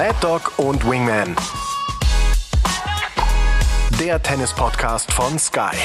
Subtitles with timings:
[0.00, 1.36] Mad Dog und Wingman.
[4.00, 5.76] Der Tennis-Podcast von Sky.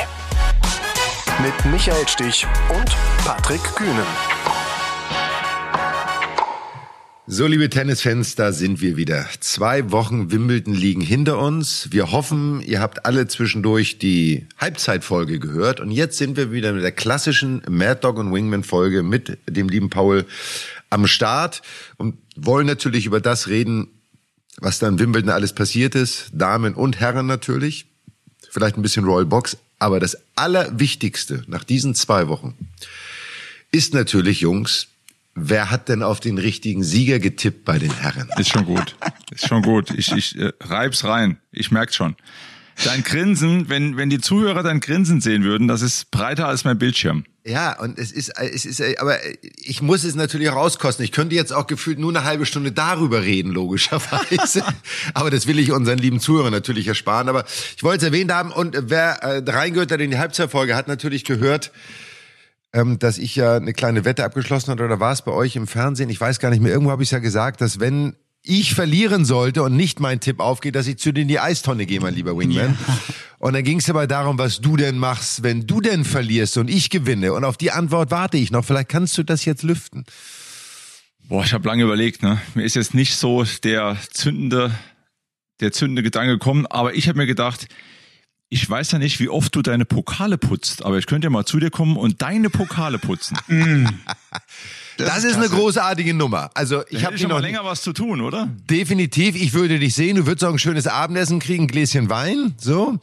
[1.43, 2.95] Mit Michael Stich und
[3.25, 4.05] Patrick Kühnen.
[7.27, 9.25] So, liebe Tennisfans, da sind wir wieder.
[9.41, 11.89] Zwei Wochen Wimbledon liegen hinter uns.
[11.91, 15.81] Wir hoffen, ihr habt alle zwischendurch die Halbzeitfolge gehört.
[15.81, 19.67] Und jetzt sind wir wieder mit der klassischen Mad Dog und Wingman Folge mit dem
[19.67, 20.25] lieben Paul
[20.89, 21.61] am Start
[21.97, 23.89] und wollen natürlich über das reden,
[24.59, 26.29] was da in Wimbledon alles passiert ist.
[26.33, 27.85] Damen und Herren natürlich.
[28.49, 29.57] Vielleicht ein bisschen Royal Box.
[29.79, 32.55] Aber das Allerwichtigste nach diesen zwei Wochen
[33.71, 34.87] ist natürlich, Jungs,
[35.37, 38.29] Wer hat denn auf den richtigen Sieger getippt bei den Herren?
[38.37, 38.95] Ist schon gut.
[39.31, 39.91] Ist schon gut.
[39.91, 41.39] Ich, ich äh, reib's rein.
[41.51, 42.15] Ich merk's schon.
[42.83, 46.77] Dein Grinsen, wenn, wenn die Zuhörer dein Grinsen sehen würden, das ist breiter als mein
[46.77, 47.23] Bildschirm.
[47.47, 49.17] Ja, und es ist, es ist, aber
[49.55, 51.05] ich muss es natürlich auch auskosten.
[51.05, 54.63] Ich könnte jetzt auch gefühlt nur eine halbe Stunde darüber reden, logischerweise.
[55.13, 57.29] aber das will ich unseren lieben Zuhörern natürlich ersparen.
[57.29, 57.45] Aber
[57.77, 61.23] ich wollte es erwähnt haben und wer äh, reingehört hat in die Halbzeitfolge, hat natürlich
[61.23, 61.71] gehört,
[62.73, 65.67] ähm, dass ich ja eine kleine Wette abgeschlossen habe, oder war es bei euch im
[65.67, 66.09] Fernsehen?
[66.09, 66.71] Ich weiß gar nicht mehr.
[66.71, 70.75] Irgendwo habe ich ja gesagt, dass wenn ich verlieren sollte und nicht mein Tipp aufgeht,
[70.75, 72.77] dass ich zu dir in die Eistonne gehe, mein lieber Wingman.
[72.87, 72.97] Ja.
[73.39, 76.69] Und dann ging es aber darum, was du denn machst, wenn du denn verlierst und
[76.69, 77.33] ich gewinne.
[77.33, 78.63] Und auf die Antwort warte ich noch.
[78.63, 80.05] Vielleicht kannst du das jetzt lüften.
[81.27, 82.23] Boah, ich habe lange überlegt.
[82.23, 82.39] Ne?
[82.53, 84.71] Mir ist jetzt nicht so der zündende,
[85.59, 87.67] der zündende Gedanke gekommen, aber ich habe mir gedacht,
[88.49, 91.45] ich weiß ja nicht, wie oft du deine Pokale putzt, aber ich könnte ja mal
[91.45, 93.37] zu dir kommen und deine Pokale putzen.
[94.97, 96.49] Das, das, ist, eine großartige Nummer.
[96.53, 98.49] Also ich habe noch länger was zu tun, oder?
[98.69, 99.35] Definitiv.
[99.35, 100.15] Ich würde dich sehen.
[100.15, 102.53] Du würdest auch ein schönes Abendessen kriegen, ein Gläschen Wein.
[102.57, 102.99] So.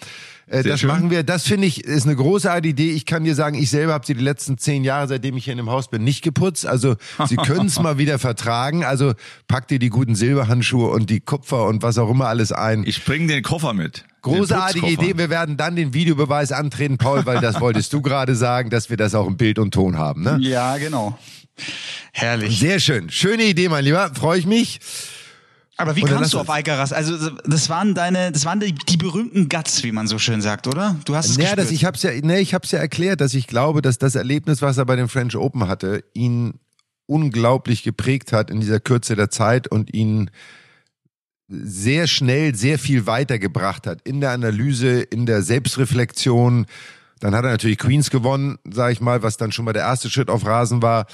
[0.52, 0.88] Äh, das schön.
[0.88, 1.22] machen wir.
[1.22, 2.92] Das finde ich ist eine großartige Idee.
[2.92, 5.52] Ich kann dir sagen, ich selber habe sie die letzten zehn Jahre, seitdem ich hier
[5.52, 6.66] in dem Haus bin, nicht geputzt.
[6.66, 8.84] Also sie können es mal wieder vertragen.
[8.84, 9.14] Also
[9.48, 12.84] pack dir die guten Silberhandschuhe und die Kupfer und was auch immer alles ein.
[12.86, 14.04] Ich bringe den Koffer mit.
[14.22, 15.16] Großartige Idee.
[15.16, 18.97] Wir werden dann den Videobeweis antreten, Paul, weil das wolltest du gerade sagen, dass wir
[18.97, 20.22] das auch im Bild und Ton haben.
[20.22, 20.38] Ne?
[20.41, 21.19] Ja, genau.
[22.12, 22.59] Herrlich.
[22.59, 23.11] Sehr schön.
[23.11, 24.12] Schöne Idee, mein Lieber.
[24.15, 24.81] Freue ich mich.
[25.77, 26.93] Aber wie kamst du auf Alcaraz?
[26.93, 30.67] Also das waren deine, das waren die, die, berühmten Guts, wie man so schön sagt,
[30.67, 30.97] oder?
[31.06, 33.47] Du hast es ja, das, ich hab's ja, nee, ich hab's ja erklärt, dass ich
[33.47, 36.61] glaube, dass das Erlebnis, was er bei den French Open hatte, ihn
[37.06, 40.31] unglaublich geprägt hat in dieser Kürze der Zeit und ihn
[41.49, 46.67] sehr schnell sehr viel weitergebracht hat in der Analyse, in der Selbstreflexion.
[47.21, 50.11] Dann hat er natürlich Queens gewonnen, sage ich mal, was dann schon mal der erste
[50.11, 51.06] Schritt auf Rasen war.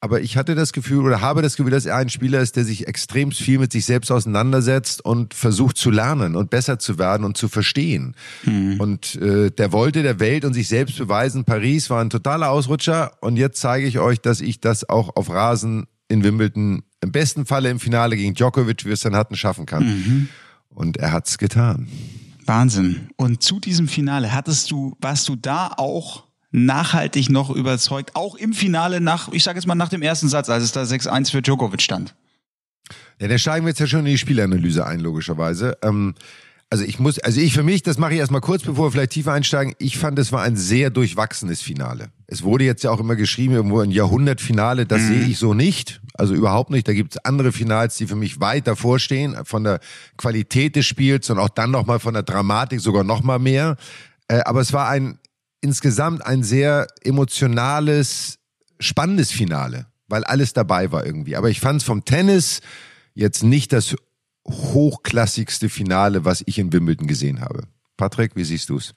[0.00, 2.64] Aber ich hatte das Gefühl oder habe das Gefühl, dass er ein Spieler ist, der
[2.64, 7.24] sich extrem viel mit sich selbst auseinandersetzt und versucht zu lernen und besser zu werden
[7.24, 8.14] und zu verstehen.
[8.44, 8.78] Mhm.
[8.78, 11.44] Und äh, der wollte der Welt und sich selbst beweisen.
[11.44, 15.30] Paris war ein totaler Ausrutscher und jetzt zeige ich euch, dass ich das auch auf
[15.30, 19.36] Rasen in Wimbledon im besten Falle im Finale gegen Djokovic, wie wir es dann hatten,
[19.36, 19.84] schaffen kann.
[19.84, 20.28] Mhm.
[20.70, 21.88] Und er hat's getan.
[22.46, 23.08] Wahnsinn.
[23.16, 28.52] Und zu diesem Finale hattest du, warst du da auch nachhaltig noch überzeugt, auch im
[28.52, 31.42] Finale nach, ich sage jetzt mal nach dem ersten Satz, als es da 6-1 für
[31.42, 32.14] Djokovic stand?
[33.20, 35.76] Ja, da steigen wir jetzt ja schon in die Spielanalyse ein, logischerweise.
[35.82, 36.14] Ähm,
[36.70, 39.12] also ich muss, also ich für mich, das mache ich erstmal kurz, bevor wir vielleicht
[39.12, 39.74] tiefer einsteigen.
[39.78, 42.10] Ich fand, es war ein sehr durchwachsenes Finale.
[42.26, 45.08] Es wurde jetzt ja auch immer geschrieben, irgendwo ein Jahrhundertfinale, das mhm.
[45.08, 46.02] sehe ich so nicht.
[46.12, 46.86] Also überhaupt nicht.
[46.86, 49.80] Da gibt es andere Finals, die für mich weit davor stehen, von der
[50.18, 53.76] Qualität des Spiels und auch dann nochmal von der Dramatik sogar nochmal mehr.
[54.28, 55.18] Äh, aber es war ein
[55.60, 58.38] insgesamt ein sehr emotionales,
[58.80, 61.36] spannendes Finale, weil alles dabei war irgendwie.
[61.36, 62.60] Aber ich fand es vom Tennis
[63.14, 63.96] jetzt nicht das
[64.46, 67.64] hochklassigste Finale, was ich in Wimbledon gesehen habe.
[67.96, 68.94] Patrick, wie siehst du es?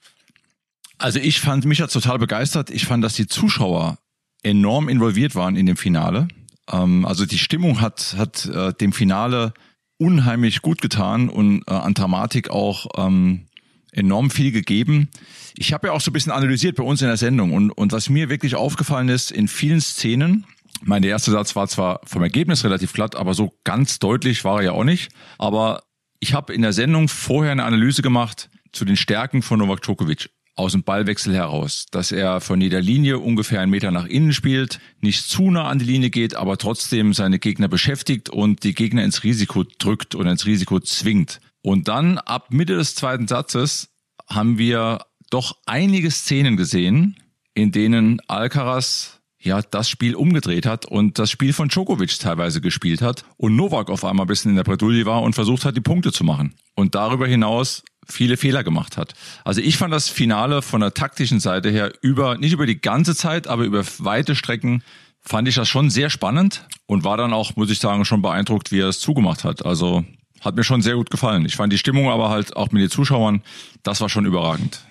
[0.98, 2.70] Also ich fand mich ja total begeistert.
[2.70, 3.98] Ich fand, dass die Zuschauer
[4.42, 6.28] enorm involviert waren in dem Finale.
[6.70, 9.52] Ähm, also die Stimmung hat, hat äh, dem Finale
[9.98, 13.46] unheimlich gut getan und äh, an Dramatik auch ähm,
[13.92, 15.08] enorm viel gegeben.
[15.56, 17.92] Ich habe ja auch so ein bisschen analysiert bei uns in der Sendung und, und
[17.92, 20.46] was mir wirklich aufgefallen ist, in vielen Szenen,
[20.82, 24.64] mein erster Satz war zwar vom Ergebnis relativ glatt, aber so ganz deutlich war er
[24.64, 25.12] ja auch nicht.
[25.38, 25.82] Aber
[26.18, 30.30] ich habe in der Sendung vorher eine Analyse gemacht zu den Stärken von Novak Djokovic
[30.54, 34.80] aus dem Ballwechsel heraus, dass er von jeder Linie ungefähr einen Meter nach innen spielt,
[35.00, 39.04] nicht zu nah an die Linie geht, aber trotzdem seine Gegner beschäftigt und die Gegner
[39.04, 41.40] ins Risiko drückt und ins Risiko zwingt.
[41.62, 43.88] Und dann ab Mitte des zweiten Satzes
[44.28, 47.16] haben wir doch einige Szenen gesehen,
[47.54, 53.02] in denen Alcaraz ja das Spiel umgedreht hat und das Spiel von Djokovic teilweise gespielt
[53.02, 55.80] hat und Novak auf einmal ein bisschen in der Bredouille war und versucht hat, die
[55.80, 56.54] Punkte zu machen.
[56.74, 59.14] Und darüber hinaus viele Fehler gemacht hat.
[59.44, 63.14] Also ich fand das Finale von der taktischen Seite her über, nicht über die ganze
[63.14, 64.82] Zeit, aber über weite Strecken
[65.20, 68.72] fand ich das schon sehr spannend und war dann auch, muss ich sagen, schon beeindruckt,
[68.72, 69.64] wie er es zugemacht hat.
[69.64, 70.04] Also
[70.42, 71.44] hat mir schon sehr gut gefallen.
[71.46, 73.42] Ich fand die Stimmung aber halt auch mit den Zuschauern,
[73.82, 74.84] das war schon überragend.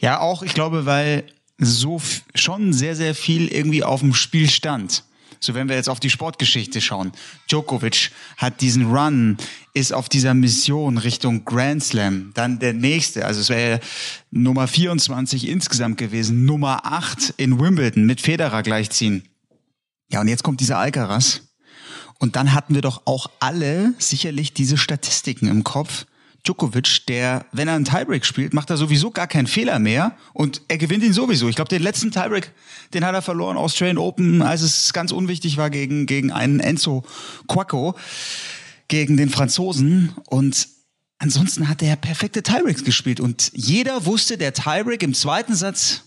[0.00, 1.24] Ja, auch, ich glaube, weil
[1.58, 2.00] so
[2.34, 5.04] schon sehr, sehr viel irgendwie auf dem Spiel stand.
[5.40, 7.12] So, wenn wir jetzt auf die Sportgeschichte schauen.
[7.50, 9.36] Djokovic hat diesen Run,
[9.74, 12.30] ist auf dieser Mission Richtung Grand Slam.
[12.32, 13.80] Dann der nächste, also es wäre
[14.30, 19.28] Nummer 24 insgesamt gewesen, Nummer 8 in Wimbledon mit Federer gleichziehen.
[20.10, 21.42] Ja, und jetzt kommt dieser Alcaraz.
[22.18, 26.06] Und dann hatten wir doch auch alle sicherlich diese Statistiken im Kopf.
[26.44, 30.60] Djokovic, der, wenn er einen Tiebreak spielt, macht er sowieso gar keinen Fehler mehr und
[30.68, 31.48] er gewinnt ihn sowieso.
[31.48, 32.52] Ich glaube, den letzten Tiebreak,
[32.92, 37.02] den hat er verloren, Australian Open, als es ganz unwichtig war gegen, gegen einen Enzo
[37.48, 37.96] Quacco,
[38.88, 40.68] gegen den Franzosen und
[41.18, 46.02] ansonsten hat er perfekte Tiebreaks gespielt und jeder wusste, der Tiebreak im zweiten Satz,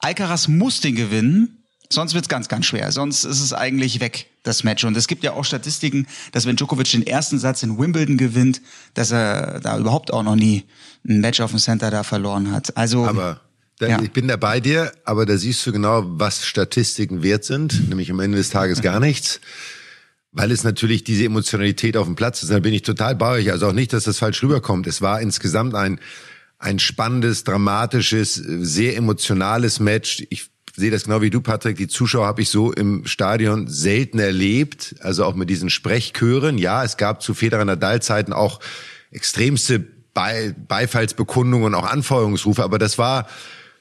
[0.00, 1.55] Alcaraz muss den gewinnen,
[1.90, 2.90] sonst wird's ganz, ganz schwer.
[2.92, 4.84] Sonst ist es eigentlich weg, das Match.
[4.84, 8.60] Und es gibt ja auch Statistiken, dass wenn Djokovic den ersten Satz in Wimbledon gewinnt,
[8.94, 10.64] dass er da überhaupt auch noch nie
[11.08, 12.76] ein Match auf dem Center da verloren hat.
[12.76, 13.40] Also, Aber
[13.78, 14.02] da, Ja.
[14.02, 18.10] ich bin da bei dir, aber da siehst du genau, was Statistiken wert sind, nämlich
[18.10, 19.40] am Ende des Tages gar nichts.
[20.32, 22.50] Weil es natürlich diese Emotionalität auf dem Platz ist.
[22.50, 23.50] Da bin ich total bei euch.
[23.52, 24.86] Also auch nicht, dass das falsch rüberkommt.
[24.86, 25.98] Es war insgesamt ein,
[26.58, 30.26] ein spannendes, dramatisches, sehr emotionales Match.
[30.28, 31.76] Ich sehe das genau wie du, Patrick.
[31.76, 34.94] Die Zuschauer habe ich so im Stadion selten erlebt.
[35.00, 36.58] Also auch mit diesen Sprechchören.
[36.58, 38.60] Ja, es gab zu Federer Nadal-Zeiten auch
[39.10, 42.62] extremste Be Beifallsbekundungen und auch Anfeuerungsrufe.
[42.62, 43.26] Aber das war,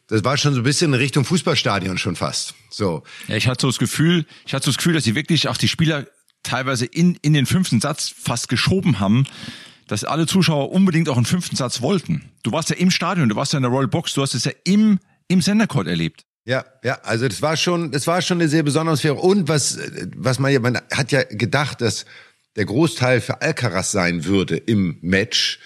[0.08, 2.56] das war schon so ein bisschen in Richtung Fußballstadion schon fast.
[2.70, 3.04] So.
[3.28, 5.58] Ja, ich hatte so das Gefühl, ich hatte so das Gefühl, dass sie wirklich auch
[5.58, 6.08] die Spieler
[6.44, 9.26] teilweise in, in den fünften Satz fast geschoben haben,
[9.88, 12.32] dass alle Zuschauer unbedingt auch einen fünften Satz wollten.
[12.44, 14.46] Du warst ja im Stadion, du warst ja in der Royal Box, du hast es
[14.46, 16.26] ja im, im Center Court erlebt.
[16.46, 19.16] Ja, ja, also das war schon, das war schon eine sehr besondere Sphäre.
[19.16, 19.80] Und was,
[20.16, 22.06] was man ja, man hat ja gedacht, dass
[22.56, 25.60] der Großteil für Alcaraz sein würde im Match.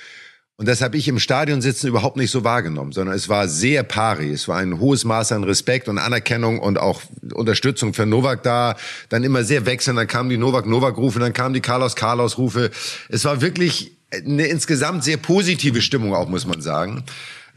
[0.56, 3.84] Und das habe ich im Stadion sitzen überhaupt nicht so wahrgenommen, sondern es war sehr
[3.84, 4.32] pari.
[4.32, 7.02] Es war ein hohes Maß an Respekt und Anerkennung und auch
[7.34, 8.76] Unterstützung für Novak da.
[9.10, 10.00] Dann immer sehr wechselnd.
[10.00, 12.72] Dann kamen die Novak-Novak-Rufe, dann kamen die Carlos-Carlos-Rufe.
[13.10, 17.04] Es war wirklich eine insgesamt sehr positive Stimmung auch, muss man sagen.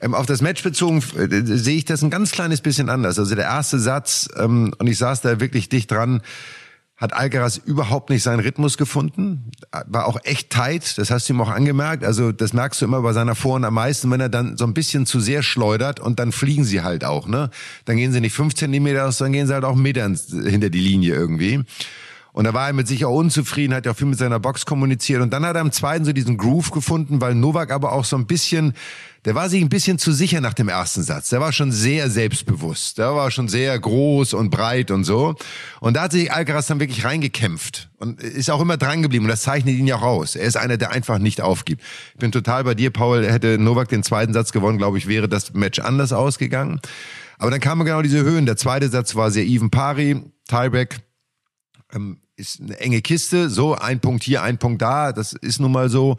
[0.02, 3.18] Ähm, auf das Match bezogen äh, sehe ich das ein ganz kleines bisschen anders.
[3.18, 6.20] Also der erste Satz, ähm, und ich saß da wirklich dicht dran,
[6.96, 9.50] hat Alcaraz überhaupt nicht seinen Rhythmus gefunden.
[9.86, 12.04] War auch echt tight, das hast du ihm auch angemerkt.
[12.04, 14.74] Also das merkst du immer bei seiner Vorhand am meisten, wenn er dann so ein
[14.74, 17.26] bisschen zu sehr schleudert und dann fliegen sie halt auch.
[17.26, 17.50] Ne?
[17.86, 20.80] Dann gehen sie nicht fünf Zentimeter aus, dann gehen sie halt auch Meter hinter die
[20.80, 21.64] Linie irgendwie.
[22.32, 24.64] Und da war er mit sich auch unzufrieden, hat ja auch viel mit seiner Box
[24.64, 25.20] kommuniziert.
[25.20, 28.16] Und dann hat er im zweiten so diesen Groove gefunden, weil Novak aber auch so
[28.16, 28.74] ein bisschen,
[29.24, 31.28] der war sich ein bisschen zu sicher nach dem ersten Satz.
[31.28, 32.98] Der war schon sehr selbstbewusst.
[32.98, 35.36] Der war schon sehr groß und breit und so.
[35.80, 39.26] Und da hat sich Alcaraz dann wirklich reingekämpft und ist auch immer dran geblieben.
[39.26, 40.34] Und das zeichnet ihn ja auch aus.
[40.34, 41.82] Er ist einer, der einfach nicht aufgibt.
[42.14, 43.24] Ich bin total bei dir, Paul.
[43.24, 46.80] Hätte Novak den zweiten Satz gewonnen, glaube ich, wäre das Match anders ausgegangen.
[47.38, 48.44] Aber dann kamen genau diese Höhen.
[48.44, 50.98] Der zweite Satz war sehr even pari, Tiebreak
[51.92, 55.72] ähm, ist eine enge Kiste, so ein Punkt hier, ein Punkt da, das ist nun
[55.72, 56.16] mal so.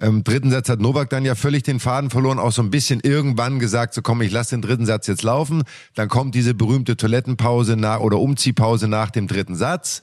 [0.00, 3.00] Im dritten Satz hat Novak dann ja völlig den Faden verloren, auch so ein bisschen
[3.00, 5.62] irgendwann gesagt, so komm, ich lasse den dritten Satz jetzt laufen.
[5.94, 10.00] Dann kommt diese berühmte Toilettenpause nach oder Umziehpause nach dem dritten Satz.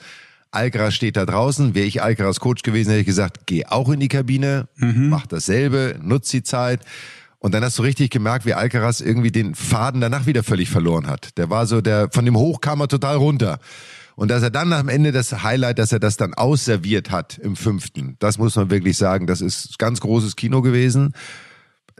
[0.52, 1.74] Alcaraz steht da draußen.
[1.74, 4.68] Wäre ich Alcaraz Coach gewesen, hätte ich gesagt, geh auch in die Kabine,
[5.10, 6.82] mach dasselbe, nutz die Zeit.
[7.40, 11.08] Und dann hast du richtig gemerkt, wie Alcaraz irgendwie den Faden danach wieder völlig verloren
[11.08, 11.38] hat.
[11.38, 13.60] Der war so, der von dem Hoch kam er total runter.
[14.18, 17.56] Und dass er dann am Ende das Highlight, dass er das dann ausserviert hat im
[17.56, 21.14] fünften, das muss man wirklich sagen, das ist ganz großes Kino gewesen.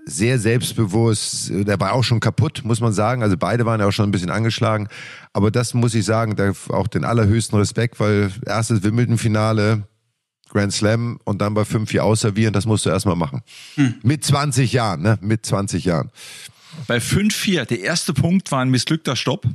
[0.04, 3.22] Sehr selbstbewusst, der war auch schon kaputt, muss man sagen.
[3.22, 4.88] Also beide waren ja auch schon ein bisschen angeschlagen.
[5.32, 9.84] Aber das muss ich sagen, da auch den allerhöchsten Respekt, weil erstes Wimbledon-Finale,
[10.50, 13.44] Grand Slam und dann bei 5-4 ausservieren, das musst du erstmal machen.
[14.02, 15.20] Mit 20 Jahren, ne?
[15.22, 16.10] Mit 20 Jahren.
[16.88, 19.46] Bei 5-4, der erste Punkt war ein missglückter Stopp.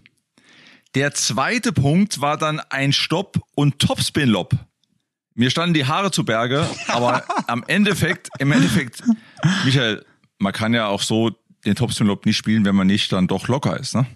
[0.95, 4.55] Der zweite Punkt war dann ein Stopp und Topspin-Lob.
[5.35, 9.03] Mir standen die Haare zu Berge, aber am Endeffekt, im Endeffekt,
[9.65, 10.05] Michael,
[10.39, 11.31] man kann ja auch so
[11.65, 14.07] den Topspin-Lob nicht spielen, wenn man nicht dann doch locker ist, ne?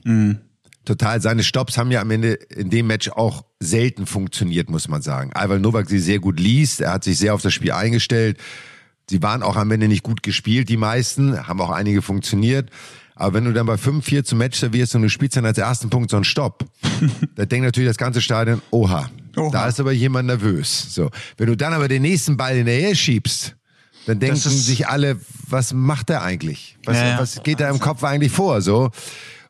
[0.84, 1.20] Total.
[1.20, 5.32] Seine Stops haben ja am Ende in dem Match auch selten funktioniert, muss man sagen.
[5.34, 6.80] Weil Novak sie sehr gut liest.
[6.80, 8.38] Er hat sich sehr auf das Spiel eingestellt.
[9.10, 11.48] Sie waren auch am Ende nicht gut gespielt, die meisten.
[11.48, 12.70] Haben auch einige funktioniert.
[13.16, 15.88] Aber wenn du dann bei 5-4 zum Match servierst und du spielst dann als ersten
[15.88, 16.66] Punkt so einen Stopp,
[17.34, 19.50] da denkt natürlich das ganze Stadion, oha, Oha.
[19.50, 20.94] da ist aber jemand nervös.
[20.94, 21.10] So.
[21.38, 23.56] Wenn du dann aber den nächsten Ball hinterher schiebst,
[24.06, 25.18] dann denken sich alle,
[25.48, 26.76] was macht er eigentlich?
[26.84, 27.18] Was, ja.
[27.18, 28.60] was geht da im Kopf eigentlich vor?
[28.60, 28.90] So.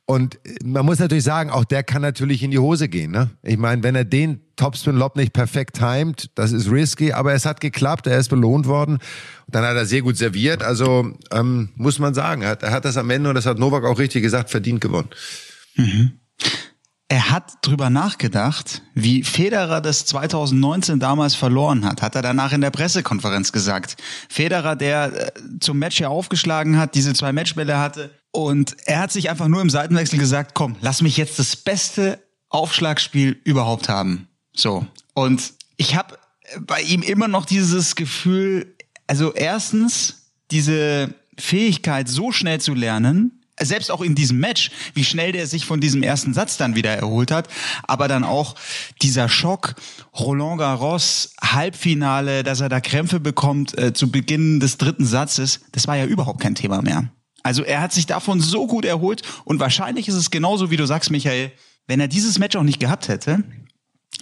[0.08, 3.10] Und man muss natürlich sagen, auch der kann natürlich in die Hose gehen.
[3.10, 3.30] Ne?
[3.42, 7.60] Ich meine, wenn er den Topspin-Lob nicht perfekt timet, das ist risky, aber es hat
[7.60, 8.98] geklappt, er ist belohnt worden.
[9.48, 10.62] Dann hat er sehr gut serviert.
[10.62, 13.58] Also ähm, muss man sagen, er hat, er hat das am Ende, und das hat
[13.58, 15.08] Novak auch richtig gesagt, verdient gewonnen.
[15.75, 16.12] Mhm.
[17.08, 22.60] Er hat drüber nachgedacht, wie Federer das 2019 damals verloren hat, hat er danach in
[22.60, 23.96] der Pressekonferenz gesagt.
[24.28, 29.12] Federer, der äh, zum Match ja aufgeschlagen hat, diese zwei Matchbälle hatte und er hat
[29.12, 34.26] sich einfach nur im Seitenwechsel gesagt, komm, lass mich jetzt das beste Aufschlagspiel überhaupt haben.
[34.52, 34.84] So.
[35.14, 36.18] Und ich habe
[36.60, 38.75] bei ihm immer noch dieses Gefühl,
[39.06, 45.32] also erstens diese Fähigkeit so schnell zu lernen, selbst auch in diesem Match, wie schnell
[45.32, 47.48] der sich von diesem ersten Satz dann wieder erholt hat,
[47.84, 48.54] aber dann auch
[49.02, 49.75] dieser Schock,
[50.18, 55.86] Roland Garros, Halbfinale, dass er da Krämpfe bekommt äh, zu Beginn des dritten Satzes, das
[55.86, 57.10] war ja überhaupt kein Thema mehr.
[57.42, 60.84] Also er hat sich davon so gut erholt und wahrscheinlich ist es genauso, wie du
[60.84, 61.52] sagst, Michael,
[61.86, 63.44] wenn er dieses Match auch nicht gehabt hätte,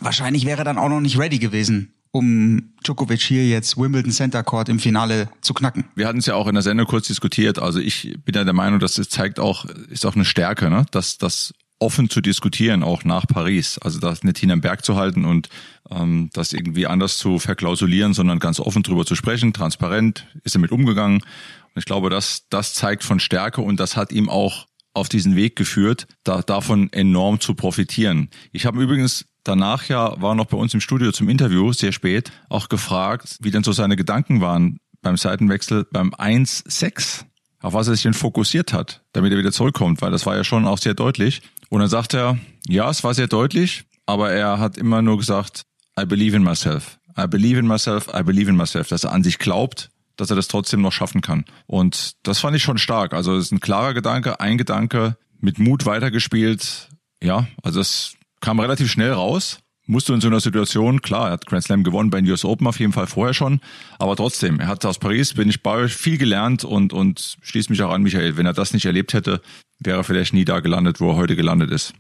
[0.01, 4.45] wahrscheinlich wäre er dann auch noch nicht ready gewesen, um Djokovic hier jetzt Wimbledon Center
[4.45, 5.87] Court im Finale zu knacken.
[5.97, 7.59] Wir hatten es ja auch in der Sendung kurz diskutiert.
[7.59, 10.87] Also ich bin ja der Meinung, dass es zeigt auch, ist auch eine Stärke, ne?
[10.93, 13.79] dass das offen zu diskutieren, auch nach Paris.
[13.79, 15.49] Also das nicht hinterm Berg zu halten und
[15.91, 20.71] ähm, das irgendwie anders zu verklausulieren, sondern ganz offen drüber zu sprechen, transparent, ist damit
[20.71, 21.17] umgegangen.
[21.17, 25.35] Und ich glaube, das, das zeigt von Stärke und das hat ihm auch auf diesen
[25.35, 28.31] Weg geführt, da, davon enorm zu profitieren.
[28.53, 32.33] Ich habe übrigens danach ja, war noch bei uns im Studio zum Interview, sehr spät,
[32.49, 37.25] auch gefragt, wie denn so seine Gedanken waren beim Seitenwechsel beim 1-6,
[37.61, 40.45] auf was er sich denn fokussiert hat, damit er wieder zurückkommt, weil das war ja
[40.45, 41.43] schon auch sehr deutlich.
[41.69, 45.65] Und dann sagt er, ja, es war sehr deutlich, aber er hat immer nur gesagt,
[45.99, 46.99] I believe in myself.
[47.19, 50.37] I believe in myself, I believe in myself, dass er an sich glaubt, dass er
[50.37, 51.45] das trotzdem noch schaffen kann.
[51.67, 53.15] Und das fand ich schon stark.
[53.15, 56.89] Also es ist ein klarer Gedanke, ein Gedanke, mit Mut weitergespielt.
[57.23, 59.59] Ja, also das kam relativ schnell raus.
[59.87, 62.67] Musste in so einer Situation, klar, er hat Grand Slam gewonnen bei den US Open
[62.67, 63.61] auf jeden Fall vorher schon,
[63.99, 67.69] aber trotzdem, er hat aus Paris, bin ich bei euch, viel gelernt und, und schließt
[67.69, 68.39] mich auch an Michael.
[68.39, 69.43] Wenn er das nicht erlebt hätte,
[69.79, 71.93] wäre er vielleicht nie da gelandet, wo er heute gelandet ist.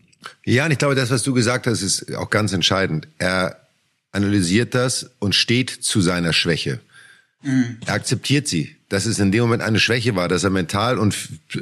[0.44, 3.08] Ja, und ich glaube, das, was du gesagt hast, ist auch ganz entscheidend.
[3.18, 3.60] Er
[4.12, 6.80] analysiert das und steht zu seiner Schwäche.
[7.42, 7.78] Mhm.
[7.84, 11.16] Er akzeptiert sie, dass es in dem Moment eine Schwäche war, dass er mental und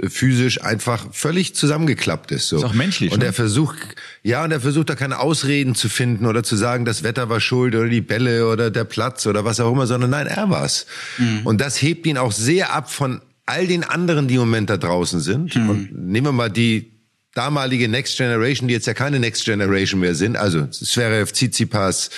[0.08, 2.48] physisch einfach völlig zusammengeklappt ist.
[2.48, 2.56] So.
[2.58, 3.12] Ist auch menschlich.
[3.12, 3.26] Und ne?
[3.26, 3.76] er versucht,
[4.22, 7.40] ja, und er versucht da keine Ausreden zu finden oder zu sagen, das Wetter war
[7.40, 10.86] schuld oder die Bälle oder der Platz oder was auch immer, sondern nein, er war's.
[11.18, 11.40] Mhm.
[11.44, 14.76] Und das hebt ihn auch sehr ab von all den anderen, die im Moment da
[14.76, 15.54] draußen sind.
[15.54, 15.70] Mhm.
[15.70, 16.92] Und nehmen wir mal die
[17.34, 22.10] damalige Next Generation, die jetzt ja keine Next Generation mehr sind, also Zverev, Tsitsipas,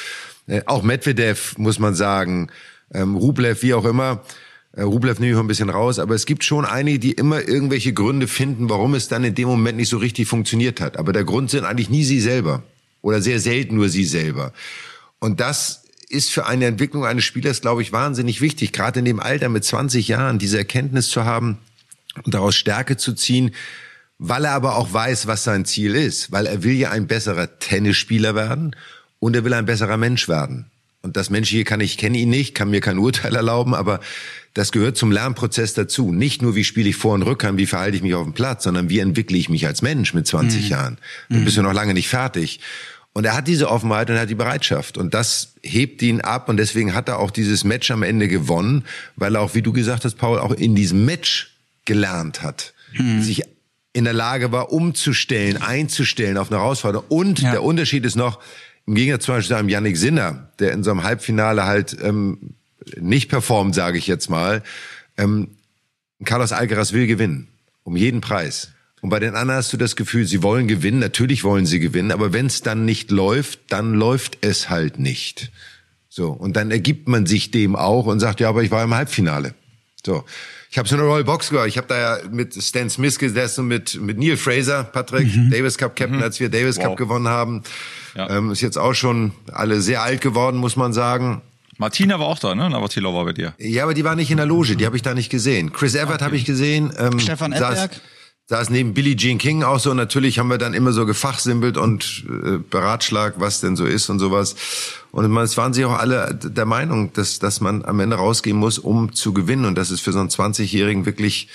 [0.47, 2.51] äh, auch Medvedev, muss man sagen,
[2.93, 4.23] ähm, Rublev, wie auch immer.
[4.77, 7.93] Äh, Rublev nehme ich ein bisschen raus, aber es gibt schon einige, die immer irgendwelche
[7.93, 10.97] Gründe finden, warum es dann in dem Moment nicht so richtig funktioniert hat.
[10.97, 12.63] Aber der Grund sind eigentlich nie sie selber
[13.03, 14.53] oder sehr selten nur sie selber.
[15.21, 19.21] Und das ist für eine Entwicklung eines Spielers, glaube ich, wahnsinnig wichtig, gerade in dem
[19.21, 21.59] Alter mit 20 Jahren diese Erkenntnis zu haben
[22.23, 23.55] und daraus Stärke zu ziehen,
[24.19, 27.59] weil er aber auch weiß, was sein Ziel ist, weil er will ja ein besserer
[27.59, 28.77] Tennisspieler werden
[29.19, 30.67] und er will ein besserer Mensch werden.
[31.03, 34.01] Und das Menschliche kann ich, kenne ihn nicht, kann mir kein Urteil erlauben, aber
[34.55, 36.13] das gehört zum Lernprozess dazu.
[36.13, 38.63] Nicht nur, wie spiele ich Vor- und Rückhand, wie verhalte ich mich auf dem Platz,
[38.63, 40.69] sondern wie entwickle ich mich als Mensch mit 20 mhm.
[40.69, 40.99] Jahren.
[41.29, 41.45] Dann mhm.
[41.45, 42.61] bist du noch lange nicht fertig.
[43.13, 44.97] Und er hat diese Offenheit und er hat die Bereitschaft.
[44.97, 46.49] Und das hebt ihn ab.
[46.49, 48.85] Und deswegen hat er auch dieses Match am Ende gewonnen,
[49.17, 51.53] weil er auch, wie du gesagt hast, Paul, auch in diesem Match
[51.85, 52.75] gelernt hat.
[52.97, 53.23] Mhm.
[53.23, 53.43] Sich
[53.93, 57.07] in der Lage war, umzustellen, einzustellen auf eine Herausforderung.
[57.09, 57.53] Und ja.
[57.53, 58.41] der Unterschied ist noch,
[58.87, 62.55] im Gegensatz zum Beispiel zu einem Yannick Sinner, der in so einem Halbfinale halt ähm,
[63.01, 64.63] nicht performt, sage ich jetzt mal.
[65.17, 65.49] Ähm,
[66.25, 67.49] Carlos Alcaraz will gewinnen,
[67.83, 68.71] um jeden Preis.
[69.01, 72.11] Und bei den anderen hast du das Gefühl, sie wollen gewinnen, natürlich wollen sie gewinnen,
[72.11, 75.51] aber wenn es dann nicht läuft, dann läuft es halt nicht.
[76.09, 78.95] So, und dann ergibt man sich dem auch und sagt, ja, aber ich war im
[78.95, 79.55] Halbfinale.
[80.07, 80.25] So.
[80.71, 81.69] Ich habe so eine Royal Box gehört.
[81.69, 85.51] Ich habe da ja mit Stan Smith gesessen, mit, mit Neil Fraser, Patrick, mhm.
[85.51, 86.23] Davis Cup Captain, mhm.
[86.23, 86.87] als wir Davis wow.
[86.87, 87.63] Cup gewonnen haben.
[88.17, 88.31] Ja.
[88.31, 91.43] Ähm, ist jetzt auch schon alle sehr alt geworden, muss man sagen.
[91.79, 92.71] Martina war auch da, ne?
[92.71, 93.55] Navratilova war bei dir.
[93.59, 95.73] Ja, aber die war nicht in der Loge, die habe ich da nicht gesehen.
[95.73, 96.25] Chris Evert okay.
[96.25, 96.93] habe ich gesehen.
[96.99, 98.01] Ähm, Stefan Edberg?
[98.47, 99.95] saß neben Billie Jean King auch so.
[99.95, 104.19] Natürlich haben wir dann immer so gefachsimpelt und äh, beratschlagt, was denn so ist und
[104.19, 104.55] sowas.
[105.13, 108.79] Und es waren sich auch alle der Meinung, dass, dass man am Ende rausgehen muss,
[108.79, 109.65] um zu gewinnen.
[109.65, 111.49] Und dass es für so einen 20-Jährigen wirklich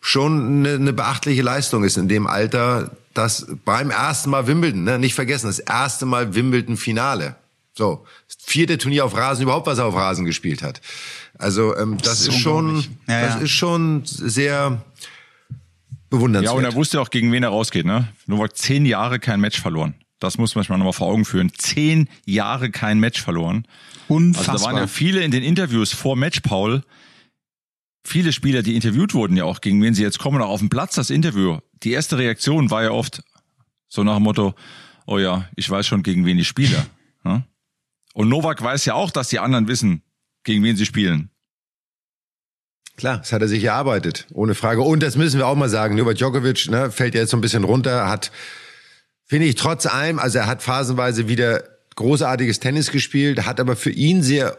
[0.00, 4.98] schon eine, eine beachtliche Leistung ist in dem Alter, dass beim ersten Mal Wimbledon, ne,
[4.98, 7.36] nicht vergessen, das erste Mal Wimbledon Finale.
[7.74, 8.04] So,
[8.38, 10.80] vierte Turnier auf Rasen, überhaupt was er auf Rasen gespielt hat.
[11.38, 12.76] Also ähm, das, das ist, ist schon,
[13.08, 13.40] ja, das ja.
[13.40, 14.84] ist schon sehr
[16.10, 16.52] bewundernswert.
[16.52, 18.08] Ja, und er wusste auch, gegen wen er rausgeht, ne?
[18.26, 19.94] Novak zehn Jahre kein Match verloren.
[20.20, 21.50] Das muss man sich mal nochmal vor Augen führen.
[21.56, 23.66] Zehn Jahre kein Match verloren.
[24.06, 24.54] Unfassbar.
[24.54, 26.84] Also da waren ja viele in den Interviews vor Match, Paul.
[28.04, 30.68] Viele Spieler, die interviewt wurden, ja auch, gegen wen sie jetzt kommen, auch auf dem
[30.68, 31.58] Platz das Interview.
[31.82, 33.22] Die erste Reaktion war ja oft
[33.88, 34.54] so nach dem Motto,
[35.06, 36.86] oh ja, ich weiß schon, gegen wen ich spiele.
[37.24, 37.44] Ne?
[38.14, 40.02] Und Novak weiß ja auch, dass die anderen wissen,
[40.44, 41.30] gegen wen sie spielen.
[42.96, 44.82] Klar, das hat er sich erarbeitet, ohne Frage.
[44.82, 47.64] Und das müssen wir auch mal sagen, Novak Djokovic ne, fällt jetzt so ein bisschen
[47.64, 48.30] runter, hat,
[49.24, 51.64] finde ich, trotz allem, also er hat phasenweise wieder
[51.96, 54.58] großartiges Tennis gespielt, hat aber für ihn sehr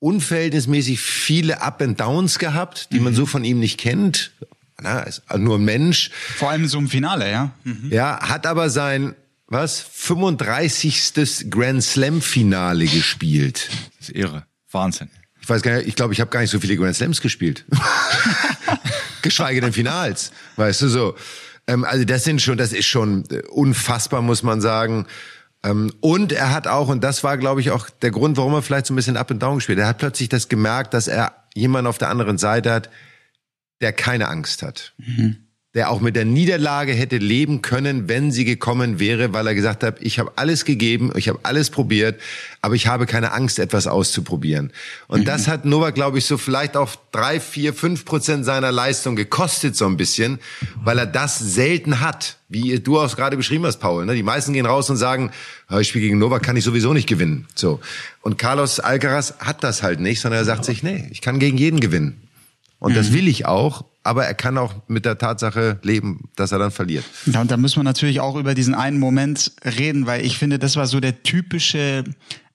[0.00, 4.32] unverhältnismäßig viele Up and Downs gehabt, die man so von ihm nicht kennt.
[4.80, 6.10] Na, ist nur ein Mensch.
[6.36, 7.50] Vor allem so im Finale, ja.
[7.64, 7.90] Mhm.
[7.90, 9.14] Ja, hat aber sein,
[9.48, 11.50] was, 35.
[11.50, 13.70] Grand Slam Finale gespielt.
[13.98, 14.44] Das ist irre.
[14.70, 15.10] Wahnsinn.
[15.40, 17.64] Ich weiß gar nicht, ich glaube, ich habe gar nicht so viele Grand Slams gespielt.
[19.22, 21.16] Geschweige denn Finals, weißt du so.
[21.66, 25.06] Ähm, also das sind schon, das ist schon äh, unfassbar, muss man sagen.
[25.64, 28.62] Ähm, und er hat auch, und das war, glaube ich, auch der Grund, warum er
[28.62, 29.78] vielleicht so ein bisschen up and down gespielt.
[29.78, 32.90] Er hat plötzlich das gemerkt, dass er jemanden auf der anderen Seite hat,
[33.80, 34.94] der keine Angst hat.
[34.98, 35.47] Mhm.
[35.74, 39.82] Der auch mit der Niederlage hätte leben können, wenn sie gekommen wäre, weil er gesagt
[39.82, 42.18] hat, ich habe alles gegeben, ich habe alles probiert,
[42.62, 44.72] aber ich habe keine Angst, etwas auszuprobieren.
[45.08, 45.24] Und mhm.
[45.26, 49.76] das hat Novak, glaube ich, so vielleicht auch drei, vier, fünf Prozent seiner Leistung gekostet,
[49.76, 50.38] so ein bisschen,
[50.82, 54.06] weil er das selten hat, wie du auch gerade beschrieben hast, Paul.
[54.06, 54.14] Ne?
[54.14, 55.30] Die meisten gehen raus und sagen,
[55.78, 57.46] ich spiele gegen Novak, kann ich sowieso nicht gewinnen.
[57.54, 57.80] So.
[58.22, 61.58] Und Carlos Alcaraz hat das halt nicht, sondern er sagt sich, nee, ich kann gegen
[61.58, 62.27] jeden gewinnen.
[62.78, 62.96] Und mhm.
[62.96, 66.70] das will ich auch, aber er kann auch mit der Tatsache leben, dass er dann
[66.70, 67.04] verliert.
[67.26, 70.58] Ja, und da müssen wir natürlich auch über diesen einen Moment reden, weil ich finde,
[70.58, 72.04] das war so der typische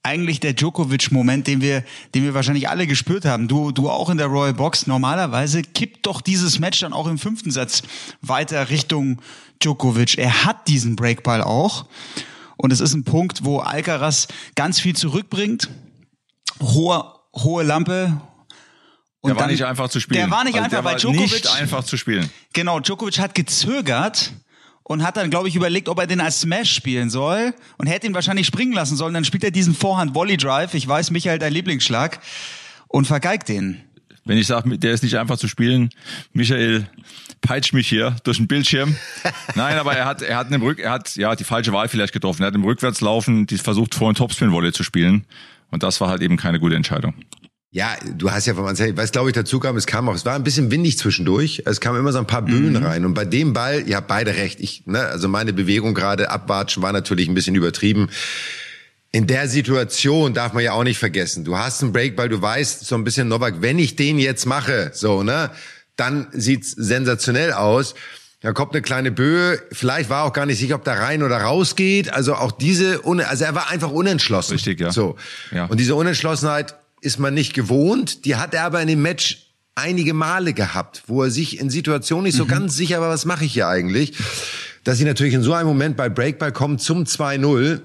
[0.03, 3.47] eigentlich der Djokovic-Moment, den wir, den wir wahrscheinlich alle gespürt haben.
[3.47, 4.85] Du, du auch in der Royal Box.
[4.85, 7.83] Normalerweise kippt doch dieses Match dann auch im fünften Satz
[8.21, 9.21] weiter Richtung
[9.61, 10.17] Djokovic.
[10.17, 11.85] Er hat diesen Breakball auch.
[12.57, 15.69] Und es ist ein Punkt, wo Alcaraz ganz viel zurückbringt.
[16.61, 18.21] Hohe, hohe Lampe,
[19.23, 20.19] und der war nicht einfach zu spielen.
[20.19, 22.29] Der war nicht also einfach, weil Djokovic nicht einfach zu spielen.
[22.51, 24.33] Genau, Djokovic hat gezögert
[24.83, 28.05] und hat dann, glaube ich, überlegt, ob er den als Smash spielen soll und hätte
[28.05, 29.13] ihn wahrscheinlich springen lassen sollen.
[29.13, 30.73] Dann spielt er diesen Vorhand Volley Drive.
[30.73, 32.19] Ich weiß, Michael, dein Lieblingsschlag
[32.89, 33.81] und vergeigt den.
[34.25, 35.89] Wenn ich sage, der ist nicht einfach zu spielen,
[36.33, 36.85] Michael
[37.39, 38.97] peitscht mich hier durch den Bildschirm.
[39.55, 42.11] Nein, aber er hat, er hat einen Rück, er hat ja die falsche Wahl vielleicht
[42.11, 42.43] getroffen.
[42.43, 45.25] Er hat im Rückwärtslaufen die versucht, vor ein Topspin Volley zu spielen
[45.71, 47.13] und das war halt eben keine gute Entscheidung.
[47.73, 50.25] Ja, du hast ja von Anfang, was glaube ich dazu kam, es kam auch, es
[50.25, 52.85] war ein bisschen windig zwischendurch, es kam immer so ein paar Böen mhm.
[52.85, 56.29] rein und bei dem Ball, ihr habt beide recht, ich, ne, also meine Bewegung gerade
[56.29, 58.09] abwatschen war natürlich ein bisschen übertrieben.
[59.11, 62.85] In der Situation darf man ja auch nicht vergessen, du hast einen Breakball, du weißt
[62.85, 65.49] so ein bisschen Novak, wenn ich den jetzt mache, so, ne,
[65.95, 67.95] dann sieht's sensationell aus.
[68.41, 69.57] Da kommt eine kleine Böe.
[69.71, 72.11] Vielleicht war auch gar nicht sicher, ob da rein oder raus geht.
[72.11, 74.51] Also auch diese, also er war einfach unentschlossen.
[74.51, 74.91] Richtig, ja.
[74.91, 75.15] So.
[75.51, 75.67] Ja.
[75.67, 78.25] Und diese Unentschlossenheit ist man nicht gewohnt.
[78.25, 82.25] Die hat er aber in dem Match einige Male gehabt, wo er sich in Situationen
[82.25, 82.49] nicht so mhm.
[82.49, 84.13] ganz sicher war, was mache ich hier eigentlich.
[84.83, 87.81] Dass sie natürlich in so einem Moment bei Breakball kommen zum 2-0,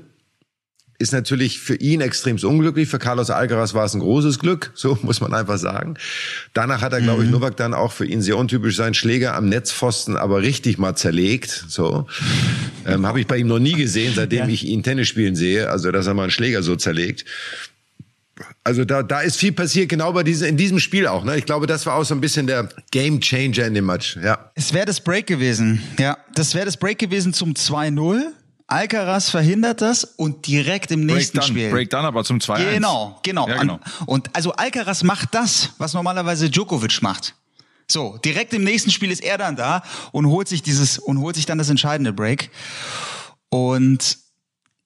[1.00, 2.88] ist natürlich für ihn extrem unglücklich.
[2.88, 5.94] Für Carlos Alcaraz war es ein großes Glück, so muss man einfach sagen.
[6.54, 7.34] Danach hat er, glaube ich, mhm.
[7.34, 11.66] Novak dann auch für ihn sehr untypisch seinen Schläger am Netzpfosten aber richtig mal zerlegt.
[11.68, 12.06] So
[12.84, 14.48] ähm, habe ich bei ihm noch nie gesehen, seitdem ja.
[14.48, 15.70] ich ihn Tennis spielen sehe.
[15.70, 17.24] Also dass er mal einen Schläger so zerlegt.
[18.64, 21.24] Also da, da ist viel passiert, genau bei diesem, in diesem Spiel auch.
[21.24, 21.36] Ne?
[21.36, 24.16] Ich glaube, das war auch so ein bisschen der Game Changer in dem Match.
[24.22, 24.50] Ja.
[24.54, 25.82] Es wäre das Break gewesen.
[25.98, 28.20] Ja, das wäre das Break gewesen zum 2-0.
[28.66, 31.70] Alcaraz verhindert das und direkt im nächsten Break done, Spiel.
[31.70, 32.74] Break dann aber zum 2-1.
[32.74, 33.48] Genau, genau.
[33.48, 33.80] Ja, genau.
[34.04, 37.34] Und also Alcaraz macht das, was normalerweise Djokovic macht.
[37.90, 41.36] So, direkt im nächsten Spiel ist er dann da und holt sich dieses und holt
[41.36, 42.50] sich dann das entscheidende Break.
[43.48, 44.18] Und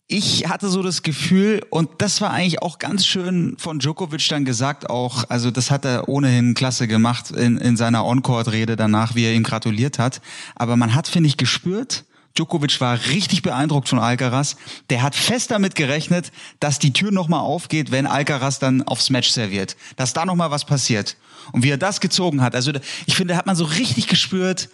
[0.08, 4.44] ich hatte so das Gefühl, und das war eigentlich auch ganz schön von Djokovic dann
[4.44, 9.24] gesagt auch, also das hat er ohnehin klasse gemacht in, in seiner On-Court-Rede danach, wie
[9.24, 10.20] er ihm gratuliert hat.
[10.54, 12.04] Aber man hat, finde ich, gespürt,
[12.36, 14.56] Djokovic war richtig beeindruckt von Alcaraz.
[14.90, 19.30] Der hat fest damit gerechnet, dass die Tür nochmal aufgeht, wenn Alcaraz dann aufs Match
[19.30, 19.76] serviert.
[19.96, 21.16] Dass da nochmal was passiert.
[21.52, 22.72] Und wie er das gezogen hat, also
[23.06, 24.68] ich finde, da hat man so richtig gespürt,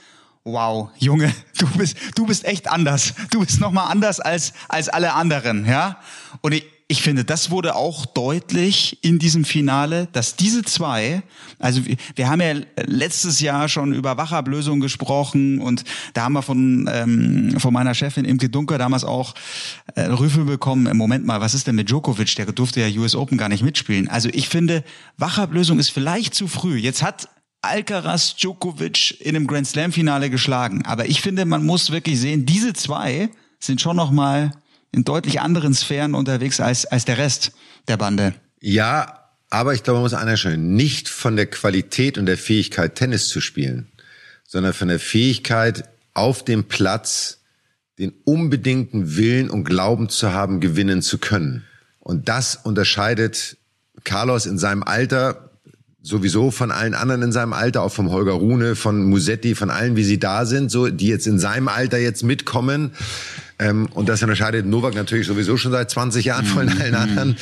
[0.44, 3.14] wow, Junge, du bist, du bist echt anders.
[3.31, 5.98] Du bist nochmal anders als, als alle anderen, ja?
[6.40, 11.22] Und ich, ich finde, das wurde auch deutlich in diesem Finale, dass diese zwei,
[11.59, 11.83] also
[12.14, 12.55] wir, haben ja
[12.87, 18.24] letztes Jahr schon über Wachablösung gesprochen und da haben wir von, ähm, von meiner Chefin
[18.24, 19.35] Imke Dunker damals auch
[19.96, 22.35] äh, Rüffel bekommen, im Moment mal, was ist denn mit Djokovic?
[22.37, 24.09] Der durfte ja US Open gar nicht mitspielen.
[24.09, 24.83] Also ich finde,
[25.18, 26.79] Wachablösung ist vielleicht zu früh.
[26.79, 27.29] Jetzt hat
[27.62, 30.85] Alcaraz Djokovic in einem Grand Slam Finale geschlagen.
[30.85, 34.53] Aber ich finde, man muss wirklich sehen, diese zwei sind schon noch mal
[34.92, 37.53] in deutlich anderen Sphären unterwegs als, als der Rest
[37.88, 38.35] der Bande.
[38.61, 43.29] Ja, aber ich glaube, man muss anerkennen, nicht von der Qualität und der Fähigkeit, Tennis
[43.29, 43.88] zu spielen,
[44.47, 47.40] sondern von der Fähigkeit, auf dem Platz
[47.99, 51.64] den unbedingten Willen und Glauben zu haben, gewinnen zu können.
[52.01, 53.57] Und das unterscheidet
[54.05, 55.47] Carlos in seinem Alter
[56.02, 59.96] sowieso von allen anderen in seinem Alter, auch vom Holger Rune, von Musetti, von allen,
[59.96, 62.92] wie sie da sind, so, die jetzt in seinem Alter jetzt mitkommen.
[63.59, 67.37] Ähm, und das unterscheidet Novak natürlich sowieso schon seit 20 Jahren von allen anderen.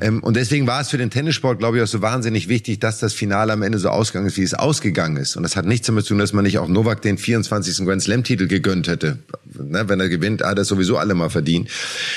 [0.00, 2.98] Ähm, und deswegen war es für den Tennissport, glaube ich, auch so wahnsinnig wichtig, dass
[2.98, 5.36] das Finale am Ende so ausgegangen ist, wie es ausgegangen ist.
[5.36, 7.86] Und das hat nichts damit zu tun, dass man nicht auch Novak den 24.
[7.86, 9.18] Grand Slam-Titel gegönnt hätte.
[9.54, 11.70] Ne, wenn er gewinnt, hat er sowieso alle mal verdient.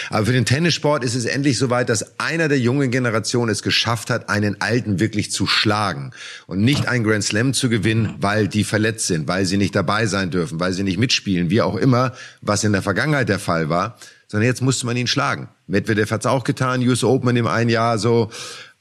[0.09, 4.09] Aber für den Tennissport ist es endlich soweit, dass einer der jungen Generation es geschafft
[4.09, 6.11] hat, einen Alten wirklich zu schlagen.
[6.47, 10.05] Und nicht einen Grand Slam zu gewinnen, weil die verletzt sind, weil sie nicht dabei
[10.05, 13.69] sein dürfen, weil sie nicht mitspielen, wie auch immer, was in der Vergangenheit der Fall
[13.69, 13.97] war,
[14.27, 15.49] sondern jetzt musste man ihn schlagen.
[15.67, 18.29] Medvedev hat's auch getan, US Open in dem einen Jahr so,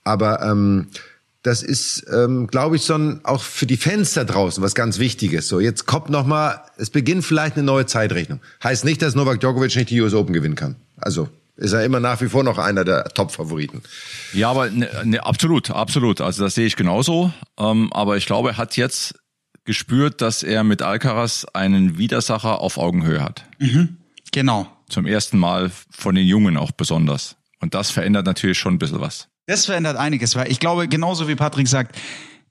[0.05, 0.89] aber ähm,
[1.47, 4.99] das ist, ähm, glaube ich, so ein, auch für die Fans da draußen was ganz
[4.99, 5.47] Wichtiges.
[5.47, 8.41] So, jetzt kommt noch mal, es beginnt vielleicht eine neue Zeitrechnung.
[8.65, 10.77] Heißt nicht, dass Novak Djokovic nicht die US Open gewinnen kann.
[10.97, 13.83] Also ist er immer nach wie vor noch einer der Top-Favoriten.
[14.33, 16.21] Ja, aber ne, ne, absolut, absolut.
[16.21, 17.33] Also das sehe ich genauso.
[17.59, 19.15] Ähm, aber ich glaube, er hat jetzt
[19.65, 23.45] gespürt, dass er mit Alcaraz einen Widersacher auf Augenhöhe hat.
[24.33, 24.67] Genau.
[24.89, 27.37] Zum ersten Mal von den Jungen auch besonders.
[27.61, 29.29] Und das verändert natürlich schon ein bisschen was.
[29.47, 31.97] Das verändert einiges, weil ich glaube, genauso wie Patrick sagt,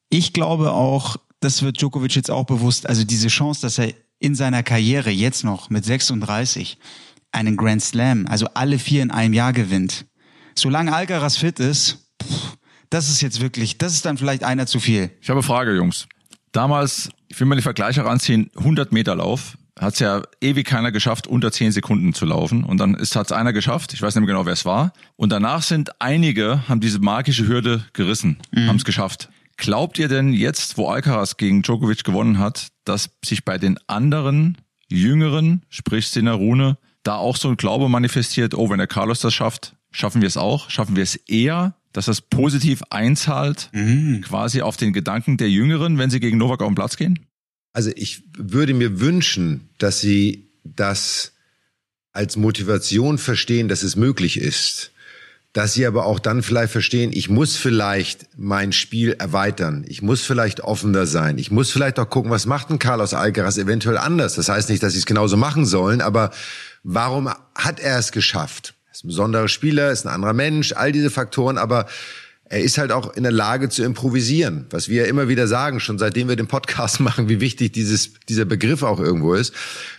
[0.10, 4.34] ich glaube auch, das wird Djokovic jetzt auch bewusst, also diese Chance, dass er in
[4.34, 6.78] seiner Karriere jetzt noch mit 36
[7.32, 10.06] einen Grand Slam, also alle vier in einem Jahr gewinnt.
[10.56, 12.58] Solange Alcaraz fit ist, pff,
[12.90, 15.12] das ist jetzt wirklich, das ist dann vielleicht einer zu viel.
[15.22, 16.08] Ich habe eine Frage, Jungs.
[16.54, 20.92] Damals, ich will mal den Vergleich heranziehen, 100 Meter Lauf, hat es ja ewig keiner
[20.92, 22.64] geschafft, unter 10 Sekunden zu laufen.
[22.64, 24.94] Und dann ist hat's einer geschafft, ich weiß nicht mehr genau, wer es war.
[25.16, 29.30] Und danach sind einige, haben diese magische Hürde gerissen, haben es geschafft.
[29.58, 34.58] Glaubt ihr denn jetzt, wo Alcaraz gegen Djokovic gewonnen hat, dass sich bei den anderen
[34.90, 39.76] Jüngeren, sprich Sinarune, da auch so ein Glaube manifestiert, oh, wenn der Carlos das schafft,
[39.92, 40.70] schaffen wir es auch?
[40.70, 43.70] Schaffen wir es eher, dass das positiv einzahlt,
[44.22, 47.20] quasi auf den Gedanken der Jüngeren, wenn sie gegen Novak auf den Platz gehen?
[47.76, 51.34] Also ich würde mir wünschen, dass sie das
[52.14, 54.92] als Motivation verstehen, dass es möglich ist.
[55.52, 59.84] Dass sie aber auch dann vielleicht verstehen, ich muss vielleicht mein Spiel erweitern.
[59.90, 61.38] Ich muss vielleicht offener sein.
[61.38, 64.36] Ich muss vielleicht auch gucken, was macht ein Carlos Alcaraz eventuell anders.
[64.36, 66.32] Das heißt nicht, dass sie es genauso machen sollen, aber
[66.84, 68.74] warum hat er es geschafft?
[68.88, 71.88] Er ist ein besonderer Spieler, ist ein anderer Mensch, all diese Faktoren, aber
[72.48, 75.80] er ist halt auch in der Lage zu improvisieren, was wir ja immer wieder sagen,
[75.80, 79.54] schon seitdem wir den Podcast machen, wie wichtig dieses, dieser Begriff auch irgendwo ist.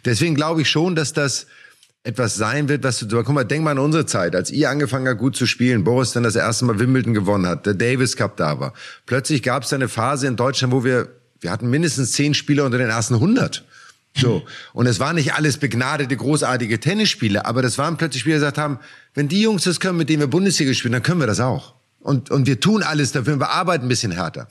[0.05, 1.47] Deswegen glaube ich schon, dass das
[2.05, 5.09] etwas sein wird, was du, guck mal, denk mal an unsere Zeit, als ihr angefangen
[5.09, 8.37] habt, gut zu spielen, Boris dann das erste Mal Wimbledon gewonnen hat, der Davis Cup
[8.37, 8.75] da war.
[9.07, 11.09] Plötzlich gab es eine Phase in Deutschland, wo wir,
[11.41, 13.65] wir hatten mindestens zehn Spieler unter den ersten 100.
[14.17, 14.45] So.
[14.73, 18.59] Und es waren nicht alles begnadete, großartige Tennisspieler, aber das waren plötzlich Spieler, die gesagt
[18.59, 18.79] haben,
[19.15, 21.76] wenn die Jungs das können, mit denen wir Bundesliga spielen, dann können wir das auch.
[22.07, 24.47] Und, und wir tun alles dafür, wir arbeiten ein bisschen härter.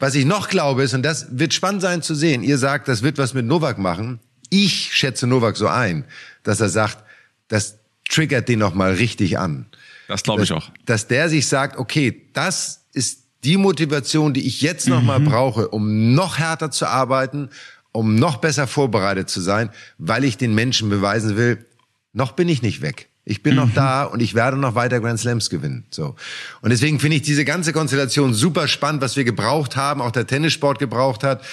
[0.00, 3.02] Was ich noch glaube ist, und das wird spannend sein zu sehen, ihr sagt, das
[3.02, 4.18] wird was mit Novak machen.
[4.50, 6.04] Ich schätze Novak so ein,
[6.42, 6.98] dass er sagt,
[7.46, 9.66] das triggert den nochmal richtig an.
[10.08, 10.70] Das glaube ich dass, auch.
[10.86, 16.14] Dass der sich sagt, okay, das ist die Motivation, die ich jetzt nochmal brauche, um
[16.14, 17.50] noch härter zu arbeiten,
[17.92, 21.64] um noch besser vorbereitet zu sein, weil ich den Menschen beweisen will,
[22.12, 23.08] noch bin ich nicht weg.
[23.28, 25.84] Ich bin noch da und ich werde noch weiter Grand Slams gewinnen.
[25.90, 26.16] So.
[26.62, 30.26] Und deswegen finde ich diese ganze Konstellation super spannend, was wir gebraucht haben, auch der
[30.26, 31.44] Tennissport gebraucht hat.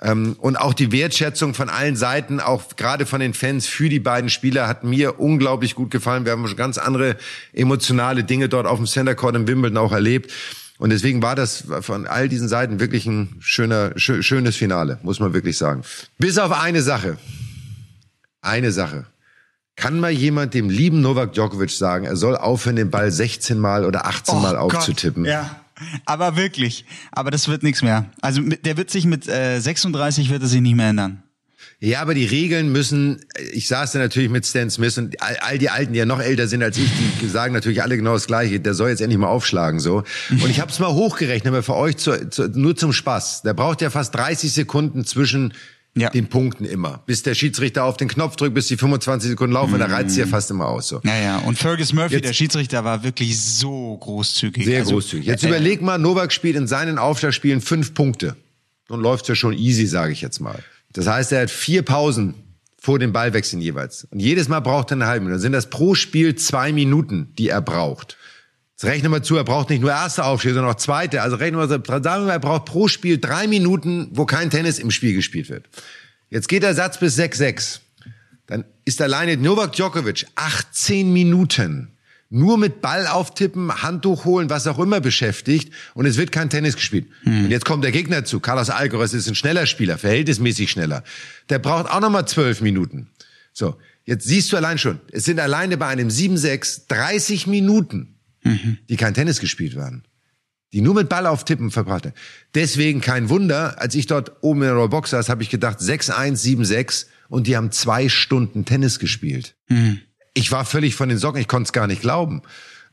[0.00, 3.98] Ähm, und auch die Wertschätzung von allen Seiten, auch gerade von den Fans für die
[3.98, 6.24] beiden Spieler, hat mir unglaublich gut gefallen.
[6.24, 7.16] Wir haben schon ganz andere
[7.52, 10.32] emotionale Dinge dort auf dem Center Court in Wimbledon auch erlebt.
[10.78, 15.18] Und deswegen war das von all diesen Seiten wirklich ein schöner, schö schönes Finale, muss
[15.18, 15.82] man wirklich sagen.
[16.18, 17.18] Bis auf eine Sache.
[18.42, 19.06] Eine Sache.
[19.76, 23.84] Kann mal jemand dem lieben Novak Djokovic sagen, er soll aufhören, den Ball 16 Mal
[23.84, 25.24] oder 18 Mal Oh Gott, aufzutippen?
[25.26, 25.60] Ja.
[26.06, 26.86] Aber wirklich.
[27.12, 28.06] Aber das wird nichts mehr.
[28.22, 31.22] Also der wird sich mit äh, 36 wird er sich nicht mehr ändern.
[31.78, 33.20] Ja, aber die Regeln müssen,
[33.52, 36.20] ich saß da natürlich mit Stan Smith und all, all die Alten, die ja noch
[36.20, 38.60] älter sind als ich, die sagen natürlich alle genau das Gleiche.
[38.60, 40.02] Der soll jetzt endlich mal aufschlagen so.
[40.30, 43.42] Und ich habe es mal hochgerechnet, aber für euch zu, zu, nur zum Spaß.
[43.42, 45.52] Der braucht ja fast 30 Sekunden zwischen
[45.98, 46.10] Ja.
[46.10, 49.78] den Punkten immer, bis der Schiedsrichter auf den Knopf drückt, bis die 25 Sekunden laufen.
[49.78, 51.00] Da reizt sie ja fast immer aus so.
[51.02, 54.64] Naja, und Fergus Murphy, Jetzt- der Schiedsrichter, war wirklich so großzügig.
[54.66, 55.26] Sehr Also, großzügig.
[55.26, 58.36] Jetzt äh, überleg mal, Novak spielt in seinen Aufschlagspielen fünf Punkte.
[58.88, 60.58] dann läuft's ja schon easy, sage ich jetzt mal.
[60.92, 62.34] Das heißt, er hat vier Pausen
[62.78, 64.04] vor dem Ballwechseln jeweils.
[64.10, 65.36] Und jedes Mal braucht er eine halbe Minute.
[65.36, 68.15] Dann sind das pro Spiel zwei Minuten, die er braucht.
[68.76, 71.22] Jetzt rechnen wir zu, er braucht nicht nur erste Aufschläge, sondern auch zweite.
[71.22, 74.78] Also rechnen wir, sagen wir mal, er braucht pro Spiel drei Minuten, wo kein Tennis
[74.78, 75.64] im Spiel gespielt wird.
[76.28, 77.80] Jetzt geht der Satz bis 6-6.
[78.46, 81.88] Dann ist alleine Novak Djokovic 18 Minuten
[82.28, 86.76] nur mit Ball auftippen, Handtuch holen, was auch immer beschäftigt und es wird kein Tennis
[86.76, 87.06] gespielt.
[87.22, 87.44] Hm.
[87.46, 88.40] Und jetzt kommt der Gegner zu.
[88.40, 91.02] Carlos Alcaraz ist ein schneller Spieler, verhältnismäßig schneller.
[91.48, 93.08] Der braucht auch nochmal zwölf Minuten.
[93.54, 98.15] So, jetzt siehst du allein schon, es sind alleine bei einem 7-6 30 Minuten,
[98.46, 98.78] mhm.
[98.88, 100.04] die kein Tennis gespielt werden.
[100.72, 102.12] Die nur mit Ball auftippen verbrachte.
[102.54, 106.36] Deswegen kein Wunder, als ich dort oben in der Rollbox saß, habe ich gedacht, 6-1,
[106.44, 109.54] 7-6 und die haben zwei Stunden Tennis gespielt.
[109.68, 110.00] Mhm
[110.36, 112.42] ich war völlig von den Socken, ich konnte es gar nicht glauben.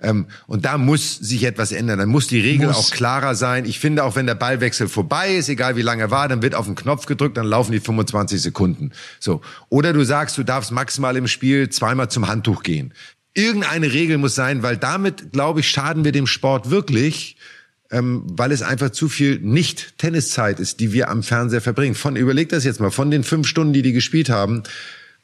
[0.02, 2.00] Ähm, und da muss sich etwas ändern.
[2.00, 2.78] Dann muss die Regel muss.
[2.78, 3.66] auch klarer sein.
[3.66, 6.56] Ich finde, auch wenn der Ballwechsel vorbei ist, egal wie lange er war, dann wird
[6.56, 8.92] auf den Knopf gedrückt, dann laufen die 25 Sekunden.
[9.20, 9.42] So.
[9.70, 12.94] Oder du sagst, du darfst maximal im Spiel zweimal zum Handtuch gehen.
[13.34, 17.38] Irgendeine Regel muss sein, weil damit, glaube ich, schaden wir dem Sport wirklich,
[17.90, 21.96] ähm, weil es einfach zu viel Nicht-Tenniszeit ist, die wir am Fernseher verbringen.
[21.96, 24.64] Von, überleg das jetzt mal, von den fünf Stunden, die die gespielt haben,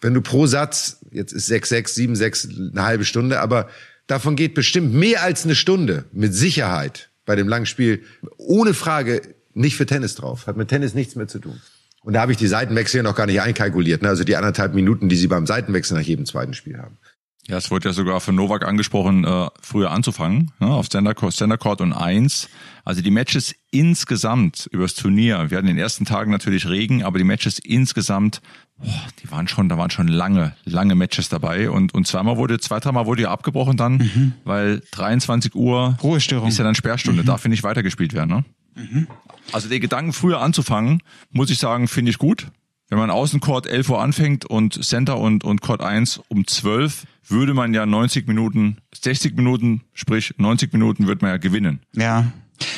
[0.02, 3.70] wenn du pro Satz, jetzt ist 6, 6, 7, 6 eine halbe Stunde, aber
[4.08, 8.04] davon geht bestimmt mehr als eine Stunde mit Sicherheit bei dem Langspiel
[8.38, 9.22] ohne Frage
[9.54, 10.48] nicht für Tennis drauf.
[10.48, 11.60] Hat mit Tennis nichts mehr zu tun.
[12.02, 14.10] Und da habe ich die Seitenwechsel noch gar nicht einkalkuliert, ne?
[14.10, 16.98] also die anderthalb Minuten, die sie beim Seitenwechsel nach jedem zweiten Spiel haben.
[17.50, 21.34] Ja, es wurde ja sogar von Novak angesprochen, äh, früher anzufangen, ne, auf Standard Court,
[21.34, 22.48] Standard Court und eins.
[22.86, 27.18] Also die Matches insgesamt übers Turnier, wir hatten in den ersten Tagen natürlich Regen, aber
[27.18, 28.42] die Matches insgesamt,
[28.78, 32.60] boah, die waren schon, da waren schon lange, lange Matches dabei und, und zweimal wurde,
[32.60, 34.34] zwei, dreimal wurde ja abgebrochen dann, mhm.
[34.44, 36.50] weil 23 Uhr Ruhestörung.
[36.50, 37.28] ist ja dann Sperrstunde, mhm.
[37.28, 38.46] darf ja nicht weitergespielt werden, ne?
[38.76, 39.08] Mhm.
[39.54, 42.52] Also der Gedanken früher anzufangen, muss ich sagen, finde ich gut.
[42.90, 47.54] Wenn man Außencourt 11 Uhr anfängt und Center und, und Court 1 um 12, würde
[47.54, 51.82] man ja 90 Minuten, 60 Minuten, sprich 90 Minuten wird man ja gewinnen.
[51.96, 52.32] Ja.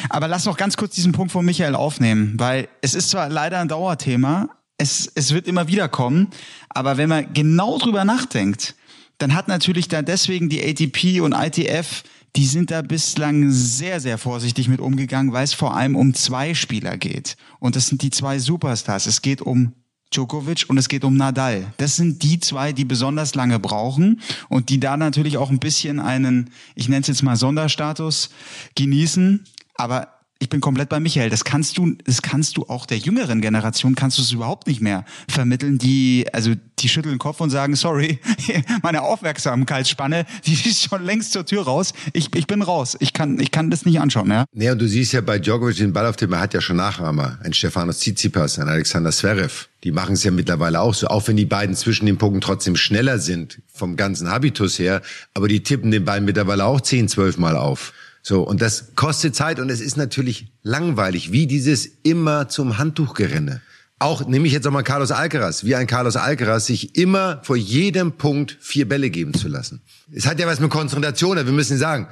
[0.09, 3.59] Aber lass noch ganz kurz diesen Punkt von Michael aufnehmen, weil es ist zwar leider
[3.59, 6.27] ein Dauerthema, es, es wird immer wieder kommen,
[6.69, 8.75] aber wenn man genau drüber nachdenkt,
[9.17, 12.03] dann hat natürlich da deswegen die ATP und ITF
[12.35, 16.53] die sind da bislang sehr, sehr vorsichtig mit umgegangen, weil es vor allem um zwei
[16.53, 17.35] Spieler geht.
[17.59, 19.05] Und das sind die zwei Superstars.
[19.05, 19.73] Es geht um
[20.11, 21.73] Djokovic und es geht um Nadal.
[21.77, 25.99] Das sind die zwei, die besonders lange brauchen und die da natürlich auch ein bisschen
[25.99, 28.29] einen, ich nenne es jetzt mal Sonderstatus
[28.75, 29.45] genießen.
[29.75, 31.29] Aber ich bin komplett bei Michael.
[31.29, 34.81] Das kannst du, das kannst du auch der jüngeren Generation kannst du es überhaupt nicht
[34.81, 35.77] mehr vermitteln.
[35.77, 38.19] Die, also die schütteln den Kopf und sagen, sorry,
[38.81, 41.93] meine Aufmerksamkeitsspanne, die ist schon längst zur Tür raus.
[42.13, 42.97] Ich, ich bin raus.
[42.99, 44.45] Ich kann, ich kann das nicht anschauen, ja.
[44.51, 46.77] Nee, und du siehst ja bei Djokovic den Ball auf dem, er hat ja schon
[46.77, 47.37] Nachahmer.
[47.43, 49.67] Ein Stefanos Tsitsipas, ein Alexander Zverev.
[49.83, 52.75] Die machen es ja mittlerweile auch so, auch wenn die beiden zwischen den Punkten trotzdem
[52.75, 55.03] schneller sind, vom ganzen Habitus her,
[55.35, 57.93] aber die tippen den Ball mittlerweile auch zehn, zwölf Mal auf.
[58.23, 63.61] So, und das kostet Zeit und es ist natürlich langweilig, wie dieses immer zum Handtuchgerenne.
[63.97, 67.55] Auch, nehme ich jetzt auch mal Carlos Alcaraz, wie ein Carlos Alcaraz, sich immer vor
[67.55, 69.81] jedem Punkt vier Bälle geben zu lassen.
[70.11, 72.07] Es hat ja was mit Konzentration, wir müssen sagen,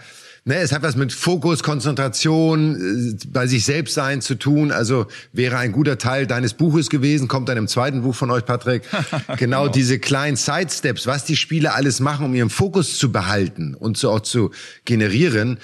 [0.45, 4.71] ne, es hat was mit Fokus, Konzentration, äh, bei sich selbst sein zu tun.
[4.71, 8.45] Also wäre ein guter Teil deines Buches gewesen, kommt dann im zweiten Buch von euch,
[8.45, 8.83] Patrick.
[9.11, 13.75] genau, genau diese kleinen Sidesteps, was die Spieler alles machen, um ihren Fokus zu behalten
[13.75, 14.51] und so auch zu
[14.85, 15.59] generieren.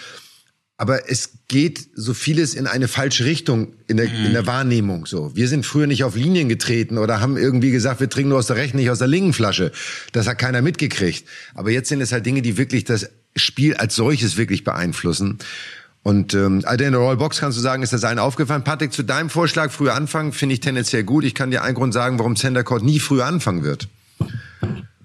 [0.78, 4.26] Aber es geht so vieles in eine falsche Richtung in der, mhm.
[4.26, 4.48] in der mhm.
[4.48, 5.06] Wahrnehmung.
[5.06, 8.40] So, wir sind früher nicht auf Linien getreten oder haben irgendwie gesagt, wir trinken nur
[8.40, 9.72] aus der rechten, nicht aus der linken Flasche.
[10.12, 11.26] Das hat keiner mitgekriegt.
[11.54, 15.40] Aber jetzt sind es halt Dinge, die wirklich das Spiel als solches wirklich beeinflussen.
[16.04, 18.64] Und ähm, also in der Rollbox kannst du sagen, ist das allen aufgefallen.
[18.64, 21.24] Patrick, zu deinem Vorschlag früher anfangen, finde ich tendenziell gut.
[21.24, 23.88] Ich kann dir einen Grund sagen, warum Center Court nie früher anfangen wird.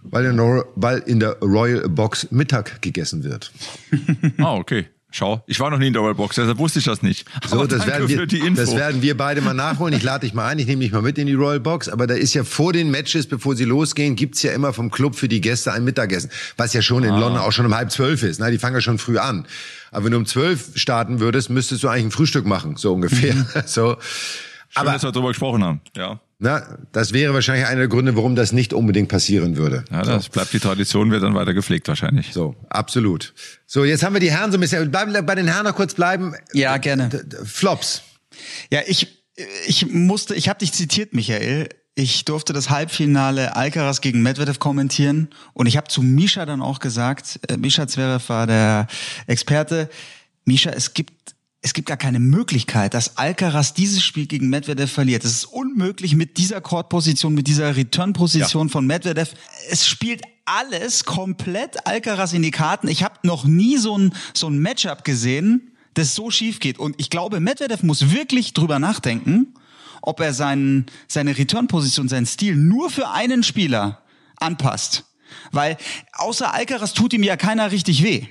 [0.02, 3.52] Weil in, der, weil in der Royal Box Mittag gegessen wird.
[4.38, 4.88] ah, okay.
[5.12, 7.26] Schau, ich war noch nie in der Royalbox, deshalb wusste ich das nicht.
[7.48, 9.92] So, das werden, wir, das werden wir beide mal nachholen.
[9.94, 11.88] Ich lade dich mal ein, ich nehme dich mal mit in die Royalbox.
[11.88, 15.16] Aber da ist ja vor den Matches, bevor sie losgehen, gibt's ja immer vom Club
[15.16, 16.30] für die Gäste ein Mittagessen.
[16.56, 17.18] Was ja schon in ah.
[17.18, 18.38] London auch schon um halb zwölf ist.
[18.38, 18.52] Ne?
[18.52, 19.46] Die fangen ja schon früh an.
[19.90, 23.34] Aber wenn du um zwölf starten würdest, müsstest du eigentlich ein Frühstück machen, so ungefähr.
[23.34, 23.46] Mhm.
[23.66, 23.96] so.
[24.70, 25.80] Schön, aber, dass wir darüber gesprochen haben.
[25.96, 26.20] Ja.
[26.38, 29.84] Na, das wäre wahrscheinlich einer der Gründe, warum das nicht unbedingt passieren würde.
[29.90, 30.30] Ja, das so.
[30.30, 32.32] bleibt die Tradition, wird dann weiter gepflegt wahrscheinlich.
[32.32, 33.34] So, absolut.
[33.66, 34.90] So, jetzt haben wir die Herren so ein bisschen.
[34.90, 36.34] Bleiben bei den Herren noch kurz bleiben.
[36.54, 37.10] Ja, gerne.
[37.44, 38.02] Flops.
[38.70, 39.20] Ja, ich
[39.66, 41.68] ich musste, ich habe dich zitiert, Michael.
[41.94, 46.78] Ich durfte das Halbfinale Alcaraz gegen Medvedev kommentieren und ich habe zu Misha dann auch
[46.78, 48.86] gesagt, äh, Misha Zverev war der
[49.26, 49.90] Experte.
[50.44, 55.24] Misha, es gibt es gibt gar keine Möglichkeit, dass Alcaraz dieses Spiel gegen Medvedev verliert.
[55.24, 58.72] Es ist unmöglich mit dieser Court-Position, mit dieser Return-Position ja.
[58.72, 59.34] von Medvedev.
[59.68, 62.88] Es spielt alles komplett Alcaraz in die Karten.
[62.88, 66.78] Ich habe noch nie so ein, so ein Matchup gesehen, das so schief geht.
[66.78, 69.54] Und ich glaube, Medvedev muss wirklich drüber nachdenken,
[70.00, 74.02] ob er seinen, seine Return-Position, seinen Stil nur für einen Spieler
[74.36, 75.04] anpasst.
[75.52, 75.76] Weil
[76.14, 78.26] außer Alcaraz tut ihm ja keiner richtig weh.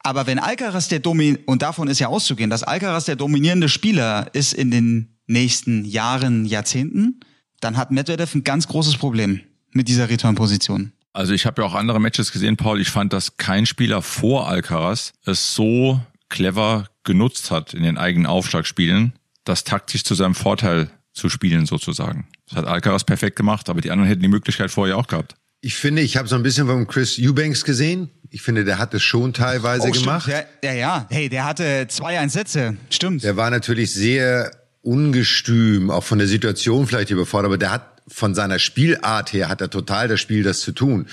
[0.00, 4.28] Aber wenn Alcaraz der Domin und davon ist ja auszugehen, dass Alcaraz der dominierende Spieler
[4.32, 7.20] ist in den nächsten Jahren, Jahrzehnten,
[7.60, 9.40] dann hat Medvedev ein ganz großes Problem
[9.72, 10.92] mit dieser Return-Position.
[11.12, 12.80] Also ich habe ja auch andere Matches gesehen, Paul.
[12.80, 18.26] Ich fand, dass kein Spieler vor Alcaraz es so clever genutzt hat in den eigenen
[18.26, 19.12] Aufschlagspielen,
[19.44, 22.28] das taktisch zu seinem Vorteil zu spielen sozusagen.
[22.48, 25.34] Das hat Alcaraz perfekt gemacht, aber die anderen hätten die Möglichkeit vorher auch gehabt.
[25.60, 28.08] Ich finde, ich habe so ein bisschen von Chris Eubanks gesehen.
[28.32, 30.28] Ich finde, der hat es schon teilweise oh, gemacht.
[30.28, 31.06] Ja, ja, ja.
[31.10, 32.76] Hey, der hatte zwei Einsätze.
[32.88, 33.24] Stimmt.
[33.24, 38.34] Der war natürlich sehr ungestüm, auch von der Situation vielleicht überfordert, aber der hat von
[38.34, 41.06] seiner Spielart her hat er total das Spiel, das zu tun.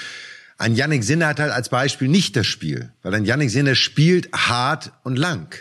[0.59, 4.31] Ein Yannick Sinner hat halt als Beispiel nicht das Spiel, weil ein Yannick Sinner spielt
[4.31, 5.55] hart und lang.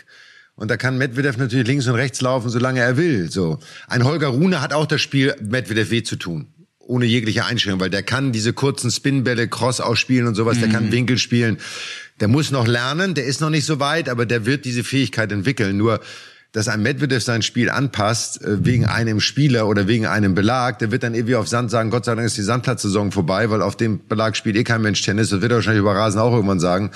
[0.55, 3.31] Und da kann Medvedev natürlich links und rechts laufen, solange er will.
[3.31, 3.59] So.
[3.87, 6.53] Ein Holger Rune hat auch das Spiel, Medvedev weh zu tun
[6.87, 10.61] ohne jegliche Einschränkung, weil der kann diese kurzen Spinbälle Cross ausspielen und sowas, mhm.
[10.61, 10.91] der kann mhm.
[10.91, 11.57] Winkel spielen.
[12.19, 15.31] Der muss noch lernen, der ist noch nicht so weit, aber der wird diese Fähigkeit
[15.31, 15.77] entwickeln.
[15.77, 15.99] Nur,
[16.51, 20.91] dass ein Medvedev sein Spiel anpasst, äh, wegen einem Spieler oder wegen einem Belag, der
[20.91, 23.75] wird dann irgendwie auf Sand sagen, Gott sei Dank ist die Sandplatzsaison vorbei, weil auf
[23.75, 25.29] dem Belag spielt eh kein Mensch Tennis.
[25.29, 26.91] Das wird er wahrscheinlich über Rasen auch irgendwann sagen.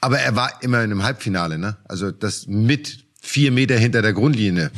[0.00, 1.76] Aber er war immer in einem Halbfinale, ne?
[1.84, 4.70] Also das mit vier Meter hinter der Grundlinie.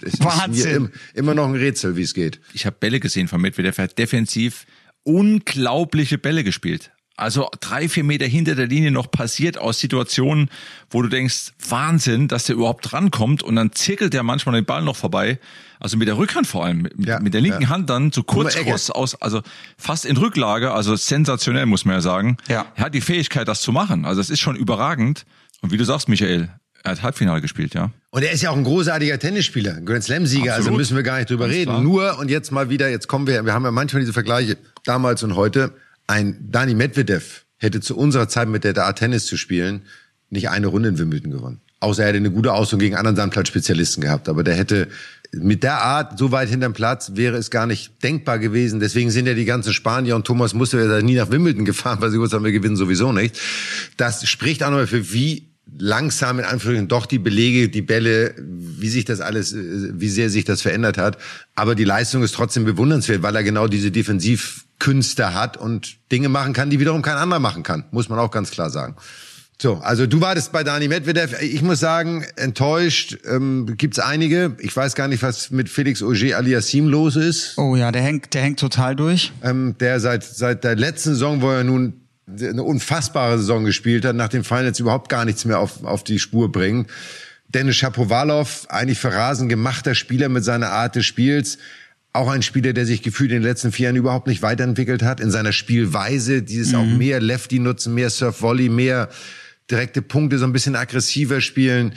[0.00, 0.86] Das Wahnsinn.
[0.86, 2.40] Ist immer noch ein Rätsel, wie es geht.
[2.52, 4.66] Ich habe Bälle gesehen von Medvedev, er hat defensiv
[5.02, 6.90] unglaubliche Bälle gespielt.
[7.18, 10.50] Also drei, vier Meter hinter der Linie noch passiert aus Situationen,
[10.90, 14.82] wo du denkst, Wahnsinn, dass der überhaupt rankommt und dann zirkelt der manchmal den Ball
[14.82, 15.38] noch vorbei.
[15.80, 17.68] Also mit der Rückhand vor allem, mit, ja, mit der linken ja.
[17.70, 19.42] Hand dann so kurz cross aus, also
[19.78, 22.36] fast in Rücklage, also sensationell muss man ja sagen.
[22.48, 22.66] Ja.
[22.74, 24.04] Er hat die Fähigkeit, das zu machen.
[24.04, 25.24] Also es ist schon überragend.
[25.62, 26.50] Und wie du sagst, Michael,
[26.82, 27.90] er hat Halbfinale gespielt, ja.
[28.16, 31.28] Und er ist ja auch ein großartiger Tennisspieler, Grand Slam-Sieger, also müssen wir gar nicht
[31.28, 31.72] drüber reden.
[31.72, 31.82] Klar.
[31.82, 35.22] Nur, und jetzt mal wieder, jetzt kommen wir, wir haben ja manchmal diese Vergleiche, damals
[35.22, 35.72] und heute,
[36.06, 39.82] ein Dani Medvedev hätte zu unserer Zeit mit der da Tennis zu spielen,
[40.30, 41.60] nicht eine Runde in Wimbledon gewonnen.
[41.80, 44.30] Außer er hätte eine gute Ausdruck gegen anderen Sandplatzspezialisten gehabt.
[44.30, 44.88] Aber der hätte
[45.32, 48.80] mit der Art so weit hinterm Platz wäre es gar nicht denkbar gewesen.
[48.80, 52.08] Deswegen sind ja die ganzen Spanier und Thomas musste ja nie nach Wimbledon gefahren, weil
[52.08, 53.38] sie gewusst haben, wir gewinnen sowieso nicht.
[53.98, 58.88] Das spricht auch nochmal für wie langsam in Anführungszeichen doch die Belege, die Bälle, wie
[58.88, 61.18] sich das alles, äh, wie sehr sich das verändert hat.
[61.54, 66.52] Aber die Leistung ist trotzdem bewundernswert, weil er genau diese Defensivkünste hat und Dinge machen
[66.52, 67.84] kann, die wiederum kein anderer machen kann.
[67.90, 68.96] Muss man auch ganz klar sagen.
[69.60, 71.40] So, also du wartest bei Dani Medvedev.
[71.40, 74.54] Ich muss sagen, enttäuscht ähm, gibt einige.
[74.60, 77.56] Ich weiß gar nicht, was mit Felix Auger Aliassim los ist.
[77.56, 79.32] Oh ja, der hängt, der hängt total durch.
[79.42, 84.16] Ähm, der seit seit der letzten Saison, wo er nun eine unfassbare Saison gespielt hat,
[84.16, 86.86] nach den Finals überhaupt gar nichts mehr auf, auf die Spur bringen.
[87.48, 91.58] Dennis Shapovalov, eigentlich für Rasen gemachter Spieler mit seiner Art des Spiels.
[92.12, 95.20] Auch ein Spieler, der sich gefühlt in den letzten vier Jahren überhaupt nicht weiterentwickelt hat
[95.20, 96.42] in seiner Spielweise.
[96.42, 96.78] Dieses mhm.
[96.78, 99.08] auch mehr Lefty nutzen, mehr Surf-Volley, mehr
[99.70, 101.94] direkte Punkte, so ein bisschen aggressiver spielen.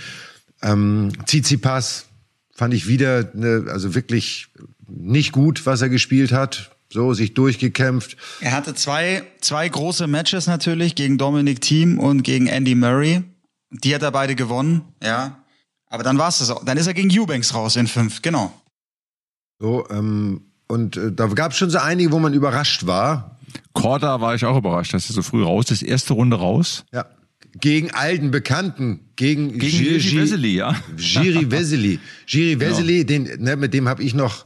[0.62, 2.06] Ähm, Tsitsipas
[2.54, 4.48] fand ich wieder, ne, also wirklich
[4.88, 8.18] nicht gut, was er gespielt hat so sich durchgekämpft.
[8.42, 13.24] Er hatte zwei, zwei große Matches natürlich gegen Dominic Thiem und gegen Andy Murray.
[13.72, 15.44] Die hat er beide gewonnen, ja.
[15.88, 16.64] Aber dann war es das auch.
[16.66, 18.54] Dann ist er gegen Eubanks raus in fünf, genau.
[19.60, 23.38] So, ähm, und äh, da gab es schon so einige, wo man überrascht war.
[23.74, 25.82] Korda war ich auch überrascht, dass er so früh raus ist.
[25.82, 26.86] Erste Runde raus.
[26.94, 27.06] Ja.
[27.60, 30.76] Gegen alten Bekannten, gegen, gegen Giri Vesely, ja.
[30.98, 32.00] Giri Vesely.
[32.28, 33.30] Giri Vesely, genau.
[33.30, 34.46] den, ne, mit dem habe ich noch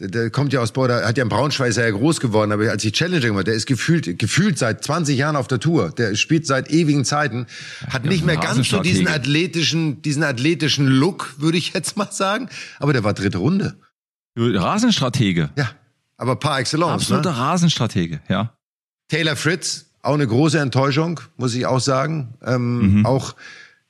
[0.00, 2.84] der, der kommt ja aus Border, hat ja in Braunschweig ja groß geworden, aber als
[2.84, 5.90] ich Challenger gemacht, der ist gefühlt, gefühlt seit 20 Jahren auf der Tour.
[5.90, 7.46] Der spielt seit ewigen Zeiten,
[7.88, 12.10] hat ja, nicht mehr ganz so diesen athletischen, diesen athletischen Look, würde ich jetzt mal
[12.12, 13.76] sagen, aber der war dritte Runde.
[14.36, 15.50] Rasenstratege.
[15.56, 15.70] Ja,
[16.16, 16.92] aber par excellence.
[16.92, 17.38] Absoluter ne?
[17.38, 18.54] Rasenstratege, ja.
[19.08, 22.34] Taylor Fritz, auch eine große Enttäuschung, muss ich auch sagen.
[22.44, 23.06] Ähm, mhm.
[23.06, 23.34] Auch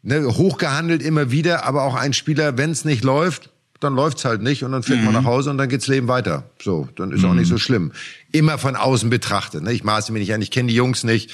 [0.03, 3.51] ne, hochgehandelt immer wieder, aber auch ein Spieler, wenn es nicht läuft,
[3.81, 5.07] dann läuft's halt nicht und dann fährt mhm.
[5.07, 6.45] man nach Hause und dann geht's Leben weiter.
[6.61, 7.31] So, dann ist mhm.
[7.31, 7.59] auch nicht so mhm.
[7.59, 7.93] schlimm.
[8.33, 9.63] Immer von außen betrachtet.
[9.63, 9.73] Ne?
[9.73, 11.31] Ich maße mir nicht an, ich kenne die Jungs nicht,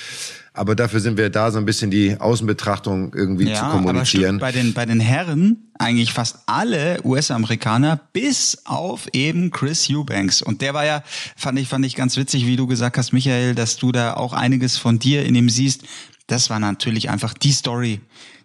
[0.53, 4.37] aber dafür sind wir da, so ein bisschen die Außenbetrachtung irgendwie ja, zu kommunizieren.
[4.37, 10.43] Aber bei den bei den Herren eigentlich fast alle US-Amerikaner bis auf eben Chris Eubanks
[10.43, 11.03] und der war ja
[11.37, 14.33] fand ich fand ich ganz witzig, wie du gesagt hast, Michael, dass du da auch
[14.33, 15.85] einiges von dir in ihm siehst
[16.27, 18.01] das war natürlich einfach die Story,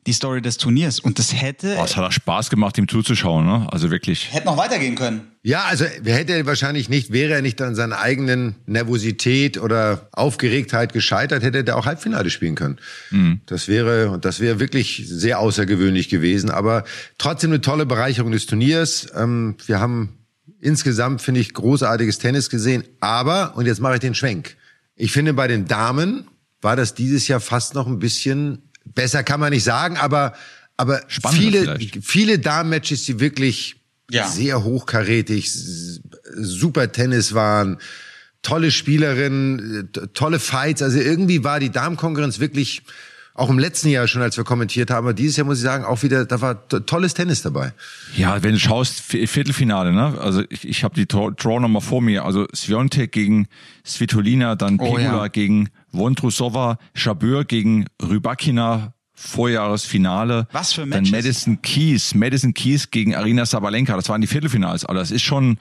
[0.10, 1.00] die Story des Turniers.
[1.00, 1.76] Und das hätte.
[1.76, 3.68] Boah, es hat auch Spaß gemacht, ihm zuzuschauen, ne?
[3.72, 4.34] Also wirklich.
[4.34, 5.22] Hätte noch weitergehen können.
[5.44, 10.92] Ja, also hätte er wahrscheinlich nicht, wäre er nicht an seiner eigenen Nervosität oder Aufgeregtheit
[10.92, 12.80] gescheitert, hätte er auch Halbfinale spielen können.
[13.12, 13.42] Mhm.
[13.46, 16.50] Das wäre, und das wäre wirklich sehr außergewöhnlich gewesen.
[16.50, 16.84] Aber
[17.20, 19.08] trotzdem eine tolle Bereicherung des Turniers.
[19.16, 20.18] Ähm, wir haben
[20.60, 22.84] insgesamt, finde ich, großartiges Tennis gesehen.
[23.00, 24.58] Aber, und jetzt mache ich den Schwenk.
[24.96, 26.28] Ich finde, bei den Damen
[26.62, 30.34] war das dieses Jahr fast noch ein bisschen besser, kann man nicht sagen, aber,
[30.78, 33.76] aber viele, viele Damen-Matches, die wirklich
[34.10, 34.28] ja.
[34.28, 35.52] sehr hochkarätig,
[36.36, 37.78] super Tennis waren,
[38.42, 40.82] tolle Spielerinnen, tolle Fights.
[40.82, 42.84] Also irgendwie war die Damenkonkurrenz wirklich
[43.40, 45.86] auch im letzten Jahr schon, als wir kommentiert haben, aber dieses Jahr muss ich sagen,
[45.86, 47.74] auch wieder, da war tolles Tennis dabei.
[48.16, 50.20] Ja, wenn du schaust, Viertelfinale, ne?
[50.20, 52.26] Also ich, ich habe die Draw nochmal vor mir.
[52.26, 53.48] Also Sviontek gegen
[53.86, 55.28] Svitolina, dann Pegula oh, ja.
[55.28, 60.48] gegen Vondrusova, Chabeur gegen Rybakina, Vorjahresfinale.
[60.52, 61.12] Was für Matches?
[61.12, 63.96] Dann Madison Keys, Madison Keys gegen Arina Sabalenka.
[63.96, 64.86] Das waren die Viertelfinals.
[64.86, 65.60] Also das ist schon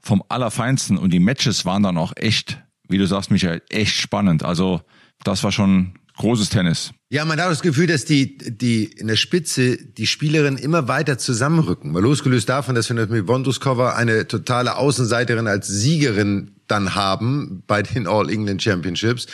[0.00, 0.96] vom Allerfeinsten.
[0.96, 4.42] Und die Matches waren dann auch echt, wie du sagst, Michael, echt spannend.
[4.42, 4.80] Also
[5.22, 6.92] das war schon großes Tennis.
[7.10, 11.18] Ja, man hat das Gefühl, dass die, die in der Spitze die Spielerinnen immer weiter
[11.18, 11.92] zusammenrücken.
[11.92, 17.82] Mal losgelöst davon, dass wir mit Bonduskova eine totale Außenseiterin als Siegerin dann haben bei
[17.82, 19.26] den All England Championships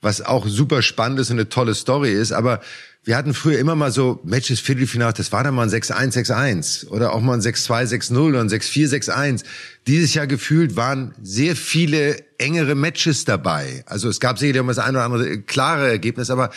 [0.00, 2.32] was auch super spannend ist und eine tolle Story ist.
[2.32, 2.60] Aber
[3.04, 6.88] wir hatten früher immer mal so Matches Viertelfinale, das war dann mal ein 6-1, 6-1
[6.88, 9.44] oder auch mal ein 6-2, 6-0 oder ein 6-4, 6-1.
[9.86, 13.84] Dieses Jahr gefühlt waren sehr viele engere Matches dabei.
[13.86, 16.50] Also es gab sicherlich immer das eine oder andere klare Ergebnis, aber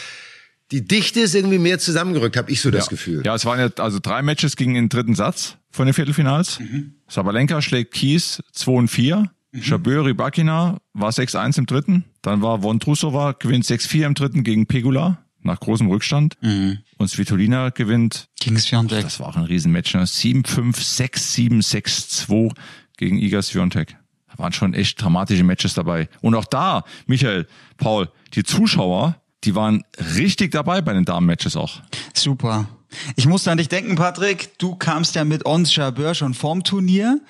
[0.71, 2.89] die Dichte ist irgendwie mehr zusammengerückt, habe ich so das ja.
[2.89, 3.23] Gefühl.
[3.25, 6.59] Ja, es waren ja also drei Matches gingen in den dritten Satz von den Viertelfinals.
[6.59, 6.93] Mhm.
[7.07, 9.29] Sabalenka schlägt Kies 2 und 4.
[9.51, 9.61] Mhm.
[9.61, 12.05] Rybakina war 6-1 im dritten.
[12.21, 16.38] Dann war Vondrusova gewinnt 6-4 im dritten gegen Pegula nach großem Rückstand.
[16.41, 16.79] Mhm.
[16.97, 18.29] Und Svitolina gewinnt.
[18.39, 19.01] Gegen Sviontek.
[19.01, 19.93] Das war auch ein Riesenmatch.
[19.95, 20.03] Ne?
[20.03, 22.53] 7-5, 6-7, 6-2
[22.97, 23.97] gegen Iga Sviontek.
[24.41, 26.09] Waren schon echt dramatische Matches dabei.
[26.21, 29.83] Und auch da, Michael, Paul, die Zuschauer, die waren
[30.15, 31.79] richtig dabei bei den Damen-Matches auch.
[32.15, 32.67] Super.
[33.15, 34.57] Ich musste an dich denken, Patrick.
[34.57, 37.21] Du kamst ja mit Ons Jabeur schon vorm Turnier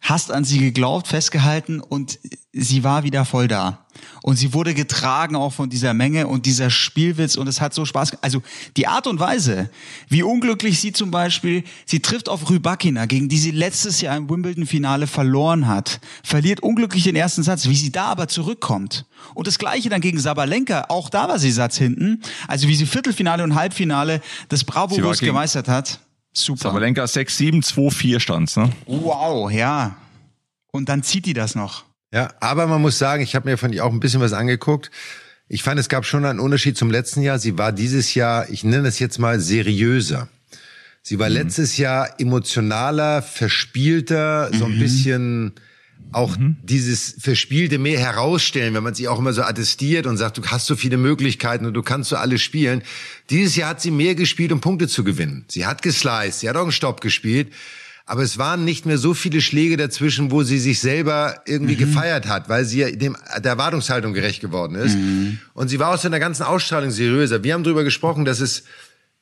[0.00, 2.18] hast an sie geglaubt, festgehalten und
[2.52, 3.84] sie war wieder voll da.
[4.22, 7.84] Und sie wurde getragen auch von dieser Menge und dieser Spielwitz und es hat so
[7.84, 8.22] Spaß.
[8.22, 8.42] Also
[8.76, 9.70] die Art und Weise,
[10.08, 14.28] wie unglücklich sie zum Beispiel, sie trifft auf Rybakina, gegen die sie letztes Jahr im
[14.28, 19.06] Wimbledon-Finale verloren hat, verliert unglücklich den ersten Satz, wie sie da aber zurückkommt.
[19.34, 22.22] Und das gleiche dann gegen Sabalenka, auch da war sie Satz hinten.
[22.48, 26.00] Also wie sie Viertelfinale und Halbfinale das Bravo-Bus gemeistert hat.
[26.32, 26.62] Super.
[26.62, 28.70] Sabalenka 6, 7, 2, 4 stand's, ne?
[28.86, 29.96] Wow, ja.
[30.70, 31.84] Und dann zieht die das noch.
[32.12, 34.90] Ja, aber man muss sagen, ich habe mir von ihr auch ein bisschen was angeguckt.
[35.48, 37.38] Ich fand, es gab schon einen Unterschied zum letzten Jahr.
[37.38, 40.28] Sie war dieses Jahr, ich nenne das jetzt mal seriöser.
[41.02, 41.36] Sie war mhm.
[41.36, 44.78] letztes Jahr emotionaler, verspielter, so ein mhm.
[44.78, 45.54] bisschen
[46.12, 46.56] auch mhm.
[46.62, 50.66] dieses Verspielte mehr herausstellen, wenn man sie auch immer so attestiert und sagt, du hast
[50.66, 52.82] so viele Möglichkeiten und du kannst so alles spielen.
[53.30, 55.44] Dieses Jahr hat sie mehr gespielt, um Punkte zu gewinnen.
[55.48, 57.52] Sie hat gesliced, sie hat auch einen Stopp gespielt.
[58.06, 61.78] Aber es waren nicht mehr so viele Schläge dazwischen, wo sie sich selber irgendwie mhm.
[61.78, 64.96] gefeiert hat, weil sie dem, der Erwartungshaltung gerecht geworden ist.
[64.96, 65.38] Mhm.
[65.54, 67.44] Und sie war aus der ganzen Ausstrahlung seriöser.
[67.44, 68.64] Wir haben darüber gesprochen, dass es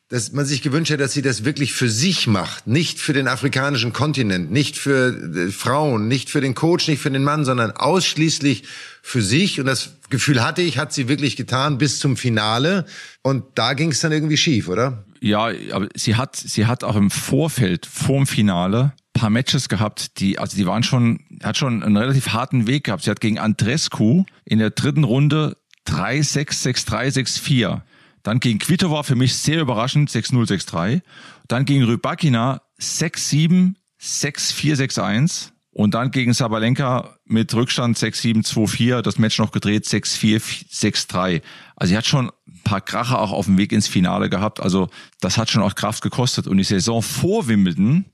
[0.08, 3.28] dass man sich gewünscht hat, dass sie das wirklich für sich macht, nicht für den
[3.28, 7.72] afrikanischen Kontinent, nicht für äh, Frauen, nicht für den Coach, nicht für den Mann, sondern
[7.72, 8.64] ausschließlich
[9.02, 9.60] für sich.
[9.60, 12.86] Und das Gefühl hatte ich, hat sie wirklich getan bis zum Finale.
[13.22, 15.04] Und da ging es dann irgendwie schief, oder?
[15.20, 20.38] Ja, aber sie hat, sie hat auch im Vorfeld, vorm Finale, paar Matches gehabt, die,
[20.38, 23.02] also die waren schon, hat schon einen relativ harten Weg gehabt.
[23.02, 25.56] Sie hat gegen Andrescu in der dritten Runde
[25.86, 27.82] 3-6, 6-3, 6-4
[28.22, 31.02] dann gegen Kvitova für mich sehr überraschend 6-0, 6-3.
[31.46, 35.50] Dann gegen Rybakina 6-7, 6-4, 6-1.
[35.70, 41.40] Und dann gegen Sabalenka mit Rückstand 6-7, 2-4, das Match noch gedreht 6-4, 6-3.
[41.76, 44.58] Also sie hat schon ein paar Kracher auch auf dem Weg ins Finale gehabt.
[44.58, 44.88] Also
[45.20, 46.48] das hat schon auch Kraft gekostet.
[46.48, 48.06] Und die Saison vor Wimbledon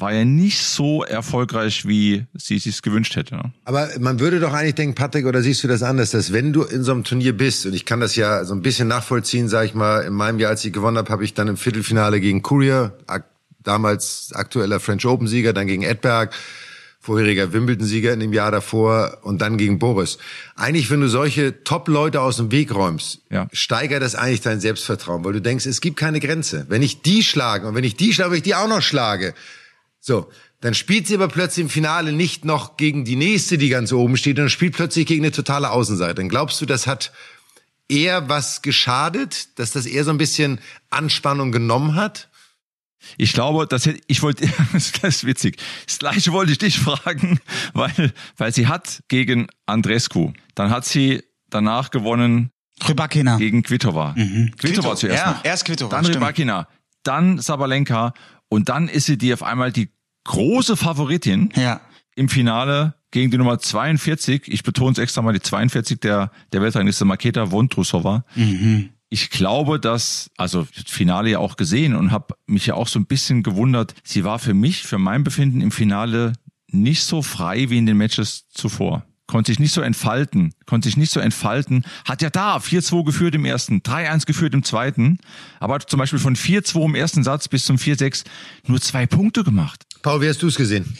[0.00, 3.36] war ja nicht so erfolgreich, wie sie es sich gewünscht hätte.
[3.36, 3.52] Ne?
[3.64, 6.62] Aber man würde doch eigentlich denken, Patrick, oder siehst du das anders, dass wenn du
[6.62, 9.66] in so einem Turnier bist, und ich kann das ja so ein bisschen nachvollziehen, sage
[9.66, 12.42] ich mal, in meinem Jahr, als ich gewonnen habe, habe ich dann im Viertelfinale gegen
[12.42, 12.96] Courier,
[13.62, 16.34] damals aktueller French Open-Sieger, dann gegen Edberg,
[16.98, 20.18] vorheriger Wimbledon-Sieger in dem Jahr davor und dann gegen Boris.
[20.54, 23.48] Eigentlich, wenn du solche Top-Leute aus dem Weg räumst, ja.
[23.52, 26.66] steigert das eigentlich dein Selbstvertrauen, weil du denkst, es gibt keine Grenze.
[26.68, 29.34] Wenn ich die schlage und wenn ich die schlage, wenn ich die auch noch schlage,
[30.00, 30.30] so,
[30.60, 34.16] dann spielt sie aber plötzlich im Finale nicht noch gegen die nächste, die ganz oben
[34.16, 36.14] steht, sondern spielt plötzlich gegen eine totale Außenseite.
[36.14, 37.12] Dann glaubst du, das hat
[37.88, 40.58] eher was geschadet, dass das eher so ein bisschen
[40.90, 42.28] Anspannung genommen hat?
[43.16, 45.58] Ich glaube, das hätte, ich wollte, das ist witzig.
[45.86, 47.40] Das gleiche wollte ich dich fragen,
[47.72, 52.50] weil, weil sie hat gegen Andrescu, dann hat sie danach gewonnen
[52.86, 53.36] Rybakina.
[53.38, 54.14] gegen Kvitova.
[54.16, 54.52] Mhm.
[54.56, 55.44] Kvitova zuerst Ja, noch.
[55.44, 55.90] erst Kvitova.
[55.96, 56.16] Dann stimmt.
[56.18, 56.68] Rybakina,
[57.02, 58.12] dann Sabalenka
[58.50, 59.88] und dann ist sie die auf einmal die
[60.24, 61.80] große Favoritin Ja.
[62.14, 64.42] im Finale gegen die Nummer 42.
[64.48, 68.24] Ich betone es extra mal, die 42 der, der Weltrangliste Maketa Vondrusova.
[68.34, 68.90] Mhm.
[69.08, 72.98] Ich glaube, dass, also das Finale ja auch gesehen und habe mich ja auch so
[73.00, 73.94] ein bisschen gewundert.
[74.04, 76.34] Sie war für mich, für mein Befinden im Finale
[76.68, 79.04] nicht so frei wie in den Matches zuvor.
[79.30, 81.84] Konnte sich nicht so entfalten, konnte sich nicht so entfalten.
[82.04, 85.18] Hat ja da 4-2 geführt im ersten, 3-1 geführt im zweiten,
[85.60, 88.24] aber hat zum Beispiel von 4-2 im ersten Satz bis zum 4-6
[88.66, 89.86] nur zwei Punkte gemacht.
[90.02, 90.98] Paul, wie hast du es gesehen?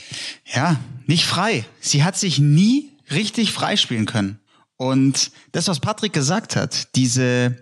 [0.55, 1.64] Ja, nicht frei.
[1.81, 4.39] Sie hat sich nie richtig freispielen können.
[4.76, 7.57] Und das, was Patrick gesagt hat, diese,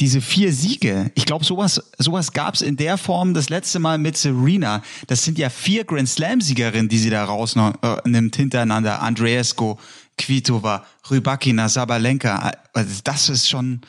[0.00, 3.98] diese vier Siege, ich glaube, sowas, sowas gab es in der Form das letzte Mal
[3.98, 4.82] mit Serena.
[5.08, 9.02] Das sind ja vier Grand Slam-Siegerinnen, die sie da rausnimmt hintereinander.
[9.02, 9.76] Andreescu,
[10.18, 12.52] Kvitova, Rybakina, Sabalenka.
[12.74, 13.80] Also das ist schon,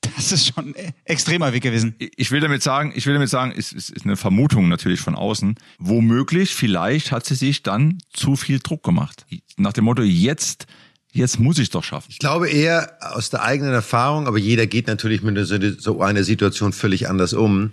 [0.00, 0.74] das ist schon
[1.04, 1.94] extremer Weg gewesen.
[1.98, 5.14] ich will damit sagen, ich will damit sagen, es ist, ist eine Vermutung natürlich von
[5.14, 5.56] außen.
[5.78, 9.24] Womöglich, vielleicht hat sie sich dann zu viel Druck gemacht.
[9.56, 10.66] Nach dem Motto, jetzt,
[11.12, 12.08] jetzt muss ich doch schaffen.
[12.10, 15.38] Ich glaube eher aus der eigenen Erfahrung, aber jeder geht natürlich mit
[15.80, 17.70] so einer Situation völlig anders um.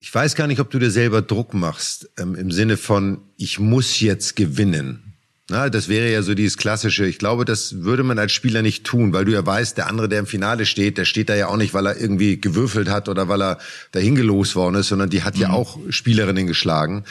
[0.00, 3.58] Ich weiß gar nicht, ob du dir selber Druck machst, ähm, im Sinne von, ich
[3.58, 5.05] muss jetzt gewinnen.
[5.48, 7.06] Na, das wäre ja so dieses klassische.
[7.06, 10.08] Ich glaube, das würde man als Spieler nicht tun, weil du ja weißt, der andere,
[10.08, 13.08] der im Finale steht, der steht da ja auch nicht, weil er irgendwie gewürfelt hat
[13.08, 13.58] oder weil er
[13.92, 17.04] dahin gelost worden ist, sondern die hat ja auch Spielerinnen geschlagen.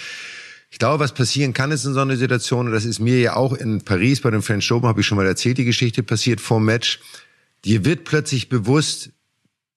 [0.69, 3.37] Ich glaube, was passieren kann, ist in so einer Situation, und das ist mir ja
[3.37, 6.41] auch in Paris bei dem French Open, habe ich schon mal erzählt, die Geschichte passiert
[6.41, 6.99] vor dem Match.
[7.63, 9.11] Dir wird plötzlich bewusst,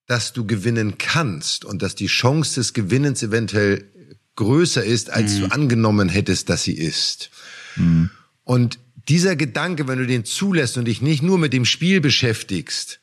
[0.09, 3.85] dass du gewinnen kannst und dass die Chance des Gewinnens eventuell
[4.35, 7.31] größer ist, als du angenommen hättest, dass sie ist.
[8.49, 8.79] Und
[9.11, 12.99] dieser Gedanke, wenn du den zulässt und dich nicht nur mit dem Spiel beschäftigst,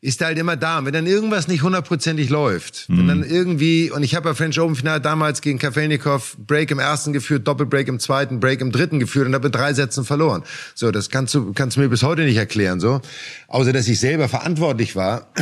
[0.00, 0.78] ist halt immer da.
[0.78, 4.60] Und wenn dann irgendwas nicht hundertprozentig läuft, wenn dann irgendwie, und ich habe bei French
[4.60, 9.00] Open Finale damals gegen Kafelnikov Break im ersten geführt, Doppelbreak im zweiten, Break im dritten
[9.00, 10.44] geführt und habe mit drei Sätzen verloren.
[10.76, 13.00] So, das kannst du, kannst du mir bis heute nicht erklären, so.
[13.48, 15.32] Außer, dass ich selber verantwortlich war.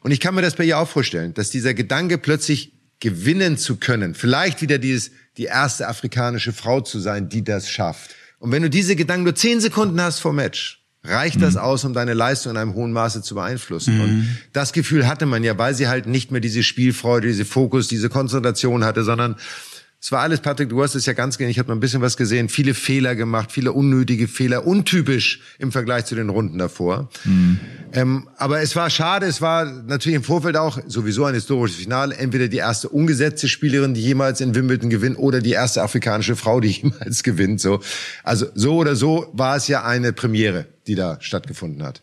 [0.00, 3.76] Und ich kann mir das bei ihr auch vorstellen, dass dieser Gedanke plötzlich gewinnen zu
[3.76, 8.14] können, vielleicht wieder dieses, die erste afrikanische Frau zu sein, die das schafft.
[8.44, 11.94] Und wenn du diese Gedanken nur zehn Sekunden hast vor Match, reicht das aus, um
[11.94, 13.98] deine Leistung in einem hohen Maße zu beeinflussen.
[14.02, 17.88] Und das Gefühl hatte man ja, weil sie halt nicht mehr diese Spielfreude, diese Fokus,
[17.88, 19.36] diese Konzentration hatte, sondern
[20.04, 22.02] es war alles, Patrick, du hast es ja ganz gerne, ich habe mal ein bisschen
[22.02, 27.08] was gesehen, viele Fehler gemacht, viele unnötige Fehler, untypisch im Vergleich zu den Runden davor.
[27.94, 32.16] Ähm, aber es war schade, es war natürlich im Vorfeld auch sowieso ein historisches Finale,
[32.16, 36.60] entweder die erste ungesetzte Spielerin, die jemals in Wimbledon gewinnt, oder die erste afrikanische Frau,
[36.60, 37.62] die jemals gewinnt.
[37.62, 37.80] So,
[38.24, 42.02] Also so oder so war es ja eine Premiere, die da stattgefunden hat.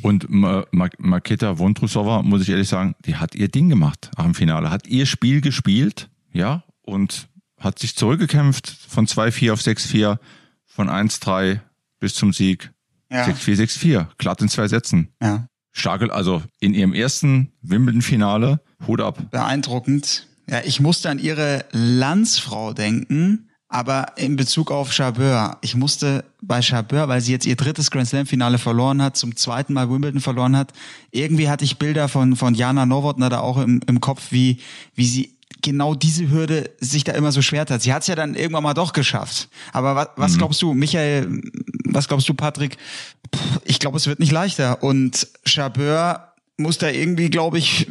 [0.00, 4.34] Und Ma- Ma- Maketa Vondrusova, muss ich ehrlich sagen, die hat ihr Ding gemacht im
[4.34, 4.70] Finale.
[4.70, 7.28] Hat ihr Spiel gespielt, ja, und
[7.58, 10.18] hat sich zurückgekämpft von 2-4 auf 6-4,
[10.66, 11.60] von 1-3
[12.00, 12.72] bis zum Sieg.
[13.10, 13.24] Ja.
[13.24, 15.08] 6-4, 6-4, glatt in zwei Sätzen.
[15.22, 15.46] Ja.
[15.70, 19.30] Starke, also in ihrem ersten Wimbledon-Finale, Hut ab.
[19.30, 20.28] beeindruckend.
[20.48, 25.56] Ja, ich musste an ihre Landsfrau denken, aber in Bezug auf Chabeur.
[25.62, 29.34] Ich musste bei Chabeur, weil sie jetzt ihr drittes Grand Slam Finale verloren hat, zum
[29.34, 30.72] zweiten Mal Wimbledon verloren hat.
[31.10, 34.58] Irgendwie hatte ich Bilder von, von Jana Nowotna da auch im, im Kopf, wie,
[34.94, 37.82] wie sie genau diese Hürde sich da immer so schwer hat.
[37.82, 39.48] Sie hat es ja dann irgendwann mal doch geschafft.
[39.72, 41.42] Aber was, was glaubst du, Michael,
[41.84, 42.76] was glaubst du, Patrick?
[43.30, 44.82] Puh, ich glaube, es wird nicht leichter.
[44.82, 47.88] Und Chabeur muss da irgendwie, glaube ich,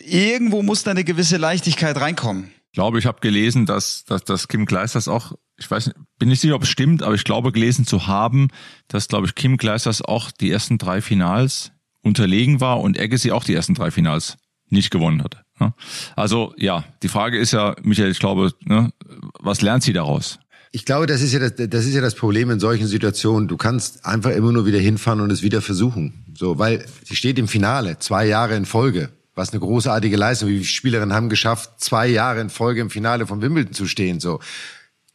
[0.00, 2.50] irgendwo muss da eine gewisse Leichtigkeit reinkommen.
[2.70, 6.28] Ich glaube, ich habe gelesen, dass, dass, dass Kim Kleisters auch, ich weiß nicht, bin
[6.28, 8.48] nicht sicher, ob es stimmt, aber ich glaube gelesen zu haben,
[8.88, 11.72] dass, glaube ich, Kim Kleisters auch die ersten drei Finals
[12.02, 14.36] unterlegen war und Agassi auch die ersten drei Finals
[14.68, 15.45] nicht gewonnen hatte.
[15.58, 15.74] Ne?
[16.14, 18.92] Also ja, die Frage ist ja, Michael, ich glaube, ne,
[19.40, 20.38] was lernt sie daraus?
[20.72, 23.48] Ich glaube, das ist ja das, das ist ja das Problem in solchen Situationen.
[23.48, 26.24] Du kannst einfach immer nur wieder hinfahren und es wieder versuchen.
[26.34, 29.08] So, weil sie steht im Finale, zwei Jahre in Folge.
[29.34, 30.48] Was eine großartige Leistung.
[30.48, 34.20] Wie viele Spielerinnen haben geschafft, zwei Jahre in Folge im Finale von Wimbledon zu stehen,
[34.20, 34.40] so.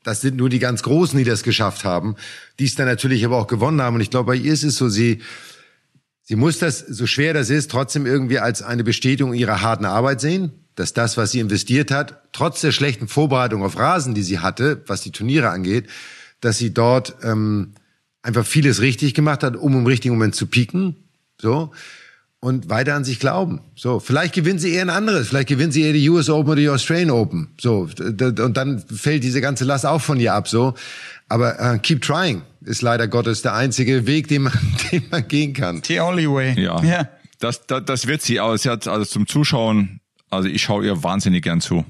[0.04, 2.16] Das sind nur die ganz Großen, die das geschafft haben,
[2.58, 3.96] die es dann natürlich aber auch gewonnen haben.
[3.96, 5.22] Und ich glaube, bei ihr ist es so, sie,
[6.32, 10.22] sie muss das, so schwer das ist, trotzdem irgendwie als eine Bestätigung ihrer harten Arbeit
[10.22, 14.40] sehen, dass das, was sie investiert hat, trotz der schlechten Vorbereitung auf Rasen, die sie
[14.40, 15.90] hatte, was die Turniere angeht,
[16.40, 17.74] dass sie dort ähm,
[18.22, 20.96] einfach vieles richtig gemacht hat, um im richtigen Moment zu pieken.
[21.38, 21.72] So.
[22.40, 23.60] Und weiter an sich glauben.
[23.76, 24.00] So.
[24.00, 25.28] Vielleicht gewinnen sie eher ein anderes.
[25.28, 27.50] Vielleicht gewinnen sie eher die US Open oder die Australian Open.
[27.60, 27.90] So.
[28.00, 30.48] Und dann fällt diese ganze Last auch von ihr ab.
[30.48, 30.76] So.
[31.32, 34.54] Aber uh, keep trying ist leider Gottes der einzige Weg, den man,
[34.92, 35.82] den man gehen kann.
[35.84, 36.62] The only way.
[36.62, 36.84] Ja.
[36.84, 37.10] ja.
[37.40, 41.04] Das, das, das wird sie, aber sie hat also zum Zuschauen, also ich schaue ihr
[41.04, 41.86] wahnsinnig gern zu.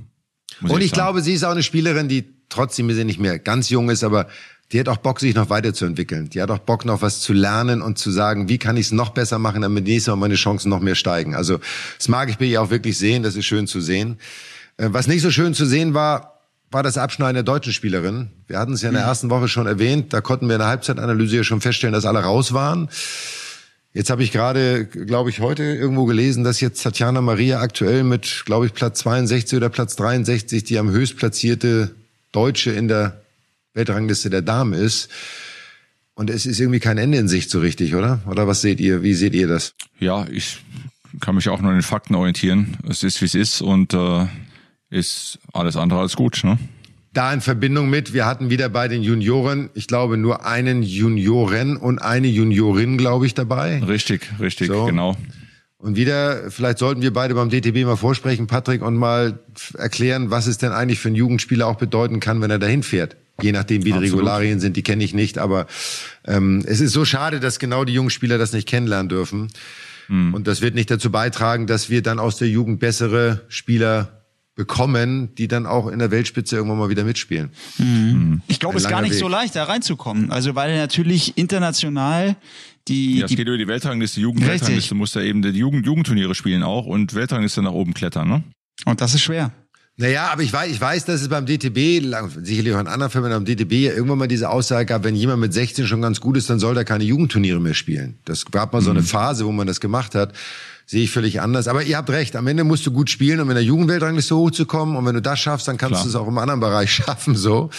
[0.62, 3.70] Und ich, ich glaube, sie ist auch eine Spielerin, die trotzdem sie nicht mehr ganz
[3.70, 4.28] jung ist, aber
[4.72, 6.30] die hat auch Bock, sich noch weiterzuentwickeln.
[6.30, 8.92] Die hat auch Bock, noch was zu lernen und zu sagen, wie kann ich es
[8.92, 11.36] noch besser machen, damit nächstes Mal meine Chancen noch mehr steigen.
[11.36, 11.60] Also
[11.98, 14.20] das mag ich bei ihr auch wirklich sehen, das ist schön zu sehen.
[14.78, 16.31] Äh, was nicht so schön zu sehen war,
[16.72, 18.30] war das Abschneiden der deutschen Spielerin.
[18.48, 19.10] Wir hatten es ja in der mhm.
[19.10, 22.20] ersten Woche schon erwähnt, da konnten wir in der Halbzeitanalyse ja schon feststellen, dass alle
[22.20, 22.90] raus waren.
[23.94, 28.44] Jetzt habe ich gerade, glaube ich, heute irgendwo gelesen, dass jetzt Tatjana Maria aktuell mit,
[28.46, 31.92] glaube ich, Platz 62 oder Platz 63 die am höchst platzierte
[32.32, 33.22] Deutsche in der
[33.74, 35.10] Weltrangliste der Damen ist.
[36.14, 38.22] Und es ist irgendwie kein Ende in Sicht so richtig, oder?
[38.28, 39.04] Oder was seht ihr?
[39.04, 39.74] Wie seht ihr das?
[40.00, 40.60] Ja, ich
[41.20, 42.78] kann mich auch nur an den Fakten orientieren.
[42.88, 44.26] Es ist, wie es ist und äh,
[44.92, 46.42] ist alles andere als gut.
[46.44, 46.60] Ne?
[47.14, 51.76] Da in Verbindung mit, wir hatten wieder bei den Junioren, ich glaube, nur einen Junioren
[51.78, 53.80] und eine Juniorin, glaube ich, dabei.
[53.80, 54.86] Richtig, richtig, so.
[54.86, 55.18] genau.
[55.78, 59.40] Und wieder, vielleicht sollten wir beide beim DTB mal vorsprechen, Patrick, und mal
[59.76, 63.16] erklären, was es denn eigentlich für einen Jugendspieler auch bedeuten kann, wenn er dahin fährt.
[63.42, 64.14] Je nachdem, wie die Absolut.
[64.20, 65.40] Regularien sind, die kenne ich nicht.
[65.40, 65.66] Aber
[66.28, 69.48] ähm, es ist so schade, dass genau die jungen Spieler das nicht kennenlernen dürfen.
[70.06, 70.36] Hm.
[70.36, 74.21] Und das wird nicht dazu beitragen, dass wir dann aus der Jugend bessere Spieler
[74.56, 77.52] bekommen, die dann auch in der Weltspitze irgendwann mal wieder mitspielen.
[77.78, 78.42] Mhm.
[78.48, 79.20] Ich glaube, es ist gar nicht Weg.
[79.20, 80.32] so leicht, da reinzukommen.
[80.32, 82.36] Also weil natürlich international
[82.88, 83.20] die.
[83.20, 86.64] Ja, es die geht über die Weltrangliste, Jugendweltrangliste, muss da eben die Jugend, Jugendturniere spielen
[86.64, 88.44] auch und Weltrangliste nach oben klettern, ne?
[88.86, 89.52] Und das ist schwer.
[89.98, 92.02] Naja, aber ich weiß, ich weiß, dass es beim DTB,
[92.42, 95.42] sicherlich auch in anderen Firmen am DTB, ja irgendwann mal diese Aussage gab, wenn jemand
[95.42, 98.18] mit 16 schon ganz gut ist, dann soll er keine Jugendturniere mehr spielen.
[98.26, 99.06] Das gab mal so eine mhm.
[99.06, 100.34] Phase, wo man das gemacht hat
[100.86, 101.68] sehe ich völlig anders.
[101.68, 104.96] Aber ihr habt recht, am Ende musst du gut spielen, um in der Jugendweltrangliste hochzukommen.
[104.96, 107.36] Und wenn du das schaffst, dann kannst du es auch im anderen Bereich schaffen.
[107.36, 107.70] So,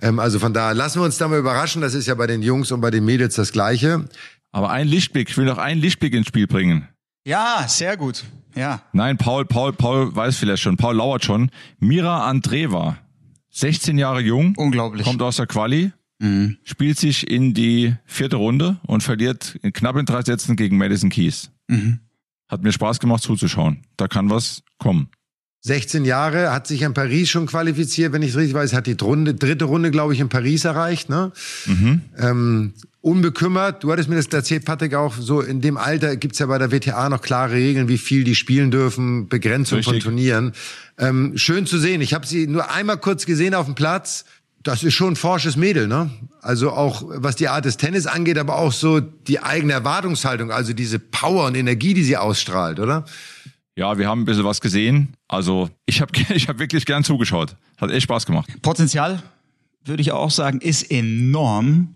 [0.00, 1.82] ähm, Also von da lassen wir uns da mal überraschen.
[1.82, 4.08] Das ist ja bei den Jungs und bei den Mädels das Gleiche.
[4.52, 6.88] Aber ein Lichtblick, ich will noch einen Lichtblick ins Spiel bringen.
[7.26, 8.24] Ja, sehr gut.
[8.54, 8.82] Ja.
[8.92, 10.76] Nein, Paul, Paul, Paul weiß vielleicht schon.
[10.76, 11.50] Paul lauert schon.
[11.80, 12.98] Mira Andreva,
[13.50, 14.54] 16 Jahre jung.
[14.56, 15.04] Unglaublich.
[15.04, 15.92] Kommt aus der Quali.
[16.20, 16.58] Mhm.
[16.62, 21.10] Spielt sich in die vierte Runde und verliert in knapp in drei Sätzen gegen Madison
[21.10, 21.50] Keys.
[21.66, 21.98] Mhm.
[22.48, 23.82] Hat mir Spaß gemacht zuzuschauen.
[23.96, 25.08] Da kann was kommen.
[25.66, 28.96] 16 Jahre, hat sich in Paris schon qualifiziert, wenn ich es richtig weiß, hat die
[29.00, 31.08] Runde, dritte Runde, glaube ich, in Paris erreicht.
[31.08, 31.32] Ne?
[31.64, 32.02] Mhm.
[32.18, 36.46] Ähm, unbekümmert, du hattest mir das erzählt, Patrick, auch so in dem Alter gibt's ja
[36.46, 40.02] bei der WTA noch klare Regeln, wie viel die spielen dürfen, Begrenzung Richtig.
[40.04, 40.52] von Turnieren.
[40.98, 42.02] Ähm, schön zu sehen.
[42.02, 44.26] Ich habe sie nur einmal kurz gesehen auf dem Platz
[44.64, 46.10] das ist schon ein forsches Mädel, ne?
[46.40, 50.72] Also auch was die Art des Tennis angeht, aber auch so die eigene Erwartungshaltung, also
[50.72, 53.04] diese Power und Energie, die sie ausstrahlt, oder?
[53.76, 55.14] Ja, wir haben ein bisschen was gesehen.
[55.28, 57.56] Also ich habe ich hab wirklich gern zugeschaut.
[57.76, 58.50] Hat echt Spaß gemacht.
[58.62, 59.22] Potenzial,
[59.84, 61.94] würde ich auch sagen, ist enorm.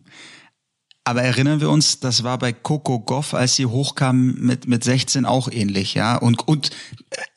[1.09, 5.25] Aber erinnern wir uns, das war bei Coco Goff, als sie hochkam mit, mit 16
[5.25, 6.17] auch ähnlich, ja.
[6.17, 6.69] Und, und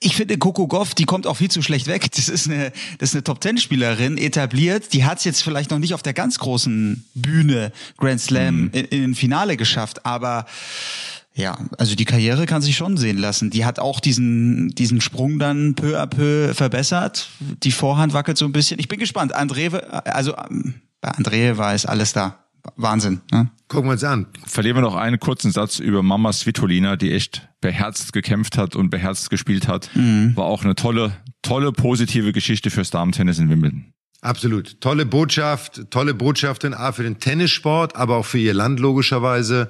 [0.02, 2.12] ich finde Coco Goff, die kommt auch viel zu schlecht weg.
[2.14, 4.92] Das ist eine, das ist eine Top-10-Spielerin, etabliert.
[4.92, 8.70] Die hat es jetzt vielleicht noch nicht auf der ganz großen Bühne Grand Slam mhm.
[8.74, 10.46] in, in den Finale geschafft, aber
[11.34, 13.52] ja, also die Karriere kann sich schon sehen lassen.
[13.52, 17.30] Die hat auch diesen, diesen Sprung dann peu à peu verbessert.
[17.64, 18.82] Die Vorhand wackelt so ein bisschen.
[18.82, 19.34] Ich bin gespannt.
[19.34, 20.34] André, also
[21.00, 22.41] bei André war es alles da.
[22.76, 23.22] Wahnsinn.
[23.32, 23.50] Ne?
[23.68, 24.28] Gucken wir uns an.
[24.46, 28.90] Verlieren wir noch einen kurzen Satz über Mama Svitolina, die echt beherzt gekämpft hat und
[28.90, 29.90] beherzt gespielt hat.
[29.96, 30.36] Mhm.
[30.36, 33.94] War auch eine tolle, tolle positive Geschichte fürs Damentennis in Wimbledon.
[34.22, 34.80] Absolut.
[34.82, 39.68] Tolle Botschaft, tolle Botschaftin A für den Tennissport, aber auch für ihr Land logischerweise.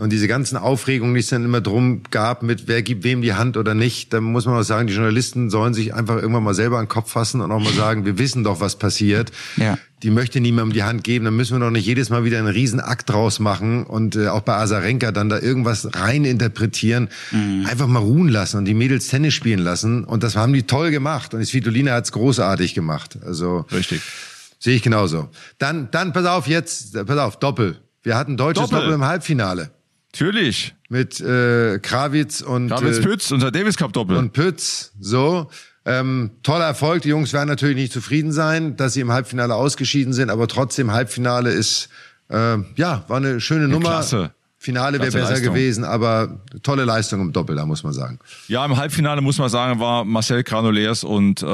[0.00, 3.34] Und diese ganzen Aufregungen, die es dann immer drum gab, mit wer gibt wem die
[3.34, 6.54] Hand oder nicht, da muss man auch sagen, die Journalisten sollen sich einfach irgendwann mal
[6.54, 9.30] selber an den Kopf fassen und auch mal sagen, wir wissen doch, was passiert.
[9.58, 9.76] Ja.
[10.02, 12.48] Die möchte niemandem die Hand geben, dann müssen wir doch nicht jedes Mal wieder einen
[12.48, 17.10] Riesenakt draus machen und äh, auch bei Asarenka dann da irgendwas rein interpretieren.
[17.30, 17.66] Mhm.
[17.68, 20.04] Einfach mal ruhen lassen und die Mädels Tennis spielen lassen.
[20.04, 21.34] Und das haben die toll gemacht.
[21.34, 23.18] Und die Svitolina hat's großartig gemacht.
[23.22, 24.00] Also Richtig.
[24.58, 25.28] Sehe ich genauso.
[25.58, 27.80] Dann, dann pass auf jetzt, pass auf, Doppel.
[28.02, 29.70] Wir hatten deutsches Doppel, Doppel im Halbfinale.
[30.12, 30.74] Natürlich.
[30.88, 34.16] Mit äh, Krawitz und Krawitz äh, Pütz, unser Davis Cup Doppel.
[34.16, 35.48] Und Pütz, so.
[35.84, 37.02] Ähm, toller Erfolg.
[37.02, 40.92] Die Jungs werden natürlich nicht zufrieden sein, dass sie im Halbfinale ausgeschieden sind, aber trotzdem
[40.92, 41.88] Halbfinale ist
[42.28, 43.90] äh, ja war eine schöne ja, Nummer.
[43.90, 44.32] Klasse.
[44.58, 45.54] Finale wäre besser Leistung.
[45.54, 48.18] gewesen, aber tolle Leistung im Doppel, da muss man sagen.
[48.46, 51.46] Ja, im Halbfinale muss man sagen, war Marcel Granollers und äh,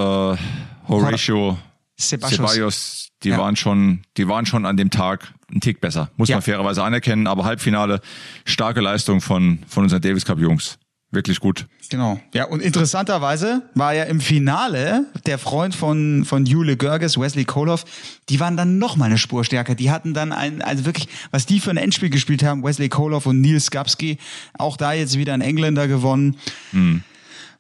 [0.89, 1.57] Horatio
[1.97, 3.39] Ceballos die Ja.
[3.39, 6.11] waren schon, die waren schon an dem Tag ein Tick besser.
[6.17, 6.37] Muss Ja.
[6.37, 7.27] man fairerweise anerkennen.
[7.27, 8.01] Aber Halbfinale,
[8.45, 10.79] starke Leistung von, von unseren Davis Cup Jungs.
[11.13, 11.67] Wirklich gut.
[11.89, 12.21] Genau.
[12.35, 17.85] Ja, und interessanterweise war ja im Finale der Freund von, von Jule Görges, Wesley Koloff,
[18.29, 19.77] die waren dann noch mal eine Spur stärker.
[19.77, 23.27] Die hatten dann ein, also wirklich, was die für ein Endspiel gespielt haben, Wesley Koloff
[23.27, 24.19] und Neil Skapski,
[24.59, 26.37] auch da jetzt wieder ein Engländer gewonnen.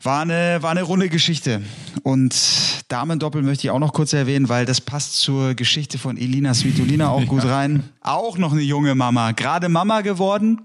[0.02, 1.62] War eine, war eine runde Geschichte.
[2.02, 2.34] Und
[2.88, 7.08] Damendoppel möchte ich auch noch kurz erwähnen, weil das passt zur Geschichte von Elina Svitolina
[7.08, 7.82] auch gut rein.
[8.02, 9.32] Auch noch eine junge Mama.
[9.32, 10.60] Gerade Mama geworden,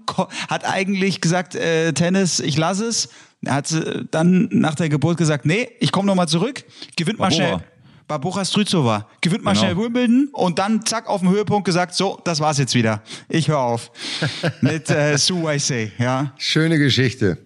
[0.48, 3.08] hat eigentlich gesagt, äh, Tennis, ich lasse es.
[3.46, 3.74] Hat
[4.12, 6.62] dann nach der Geburt gesagt, nee, ich komme nochmal zurück,
[6.96, 7.58] gewinnt mal schnell.
[8.06, 9.08] Barbora Stryzova.
[9.20, 9.64] Gewinnt mal Genau.
[9.64, 13.02] schnell Wimbledon und dann zack auf dem Höhepunkt gesagt, so, das war's jetzt wieder.
[13.28, 13.90] Ich höre auf.
[14.60, 16.32] Mit äh, Sue Weisei, ja.
[16.36, 17.38] Schöne Geschichte.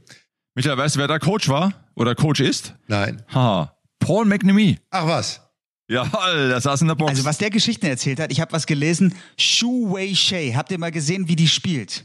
[0.57, 1.75] Michael, weißt du, wer da Coach war?
[1.97, 2.75] Oder Coach ist?
[2.89, 3.23] Nein.
[3.29, 3.77] Haha.
[3.99, 4.79] Paul McNamee.
[4.91, 5.43] Ach was.
[5.87, 7.11] Ja, der saß in der Box.
[7.11, 10.79] Also was der Geschichten erzählt hat, ich habe was gelesen, Shu Wei Shei, habt ihr
[10.79, 12.05] mal gesehen, wie die spielt?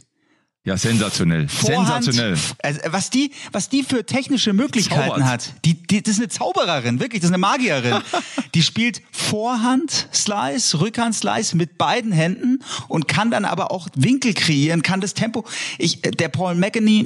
[0.64, 1.48] Ja, sensationell.
[1.48, 2.38] Vorhand, Sensationell.
[2.62, 5.24] Also, was die, was die für technische Möglichkeiten Zaubert.
[5.24, 5.54] hat.
[5.66, 8.02] Die, die, das ist eine Zaubererin, wirklich, das ist eine Magierin.
[8.54, 14.36] die spielt Vorhand Slice, Rückhand Slice mit beiden Händen und kann dann aber auch Winkel
[14.36, 15.46] kreieren, kann das Tempo.
[15.80, 17.06] Ich, der Paul McNamee,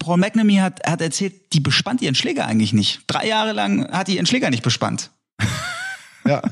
[0.00, 3.02] Paul McNamee hat, hat erzählt, die bespannt ihren Schläger eigentlich nicht.
[3.06, 5.10] Drei Jahre lang hat die ihren Schläger nicht bespannt.
[6.26, 6.42] Ja.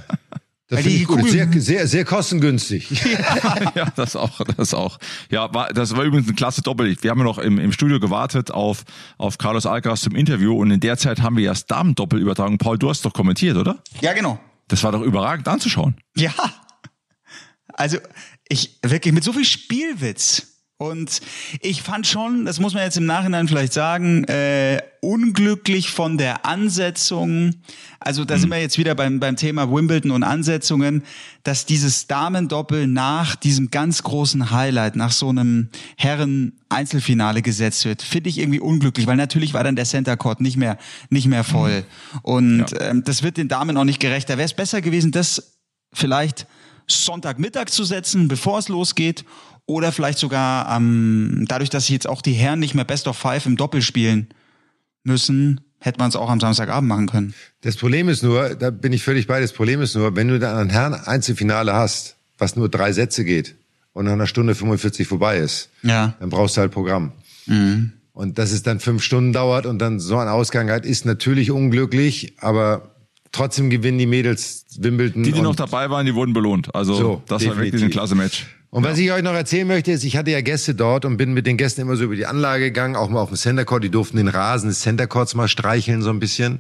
[0.68, 1.28] Das finde ich gut.
[1.28, 2.90] Sehr, sehr, sehr kostengünstig.
[3.74, 4.98] ja, das auch, das auch.
[5.30, 6.96] Ja, war, das war übrigens ein klasse Doppel.
[7.02, 8.84] Wir haben ja noch im, im Studio gewartet auf,
[9.18, 12.56] auf Carlos Alcaraz zum Interview und in der Zeit haben wir erst Damen-Doppel übertragen.
[12.56, 13.82] Paul, du hast doch kommentiert, oder?
[14.00, 14.40] Ja, genau.
[14.68, 15.96] Das war doch überragend anzuschauen.
[16.16, 16.32] Ja.
[17.74, 17.98] Also,
[18.48, 20.53] ich wirklich mit so viel Spielwitz.
[20.90, 21.20] Und
[21.60, 26.46] ich fand schon, das muss man jetzt im Nachhinein vielleicht sagen, äh, unglücklich von der
[26.46, 27.54] Ansetzung.
[28.00, 31.02] Also da sind wir jetzt wieder beim, beim Thema Wimbledon und Ansetzungen,
[31.42, 38.30] dass dieses Damendoppel nach diesem ganz großen Highlight, nach so einem Herren-Einzelfinale gesetzt wird, finde
[38.30, 40.78] ich irgendwie unglücklich, weil natürlich war dann der Center Court nicht mehr,
[41.10, 41.84] nicht mehr voll.
[42.22, 44.28] Und ähm, das wird den Damen auch nicht gerecht.
[44.30, 45.58] Da wäre es besser gewesen, das
[45.92, 46.46] vielleicht
[46.86, 49.24] Sonntagmittag zu setzen, bevor es losgeht.
[49.66, 53.46] Oder vielleicht sogar ähm, dadurch, dass jetzt auch die Herren nicht mehr Best of Five
[53.46, 54.28] im Doppel spielen
[55.04, 57.34] müssen, hätte man es auch am Samstagabend machen können.
[57.62, 60.38] Das Problem ist nur, da bin ich völlig bei, das Problem ist nur, wenn du
[60.38, 63.54] dann ein Herren-Einzelfinale hast, was nur drei Sätze geht
[63.92, 66.14] und nach einer Stunde 45 vorbei ist, Ja.
[66.20, 67.12] dann brauchst du halt Programm.
[68.12, 71.50] Und dass es dann fünf Stunden dauert und dann so ein Ausgang hat, ist natürlich
[71.50, 72.94] unglücklich, aber
[73.32, 75.22] trotzdem gewinnen die Mädels Wimbledon.
[75.22, 76.74] Die, die noch dabei waren, die wurden belohnt.
[76.74, 77.92] Also So, das war wirklich ein definitiv.
[77.92, 78.46] klasse Match.
[78.74, 81.32] Und was ich euch noch erzählen möchte, ist, ich hatte ja Gäste dort und bin
[81.32, 83.84] mit den Gästen immer so über die Anlage gegangen, auch mal auf dem Center Court.
[83.84, 86.58] Die durften den Rasen des Center Courts mal streicheln so ein bisschen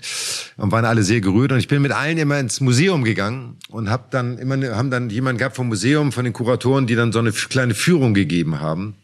[0.56, 1.50] und waren alle sehr gerührt.
[1.50, 5.10] Und ich bin mit allen immer ins Museum gegangen und hab dann immer, haben dann
[5.10, 8.94] jemanden gehabt vom Museum, von den Kuratoren, die dann so eine kleine Führung gegeben haben.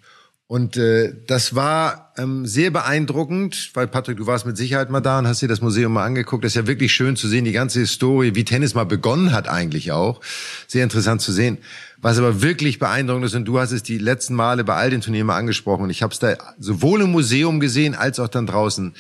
[0.51, 5.21] Und äh, das war ähm, sehr beeindruckend, weil Patrick, du warst mit Sicherheit mal da
[5.21, 6.43] und hast dir das Museum mal angeguckt.
[6.43, 9.49] Das ist ja wirklich schön zu sehen, die ganze Historie, wie Tennis mal begonnen hat
[9.49, 10.21] eigentlich auch.
[10.67, 11.59] Sehr interessant zu sehen.
[11.99, 15.03] Was aber wirklich beeindruckend ist, und du hast es die letzten Male bei all den
[15.03, 18.49] Turnieren mal angesprochen, und ich habe es da sowohl im Museum gesehen als auch dann
[18.49, 18.95] draußen.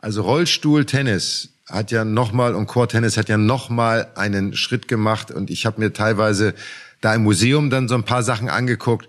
[0.00, 5.64] Also Rollstuhl-Tennis hat ja nochmal und Core-Tennis hat ja nochmal einen Schritt gemacht und ich
[5.64, 6.52] habe mir teilweise
[7.00, 9.08] da im Museum dann so ein paar Sachen angeguckt.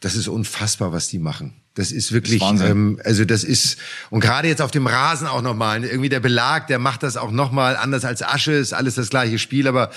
[0.00, 1.54] Das ist unfassbar, was die machen.
[1.74, 3.78] Das ist wirklich, Das ist ähm, also das ist
[4.10, 5.84] und gerade jetzt auf dem Rasen auch nochmal.
[5.84, 8.52] Irgendwie der Belag, der macht das auch nochmal anders als Asche.
[8.52, 9.90] Ist alles das gleiche Spiel, aber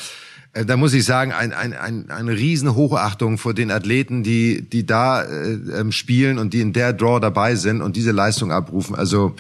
[0.54, 4.62] äh, da muss ich sagen, ein, ein, ein, eine riesen Hochachtung vor den Athleten, die
[4.62, 8.52] die da äh, ähm, spielen und die in der Draw dabei sind und diese Leistung
[8.52, 8.96] abrufen.
[8.96, 9.36] Also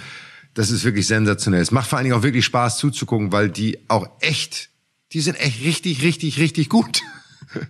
[0.55, 1.61] das ist wirklich sensationell.
[1.61, 4.69] Es macht vor allen Dingen auch wirklich Spaß zuzugucken, weil die auch echt,
[5.13, 7.01] die sind echt richtig, richtig, richtig gut.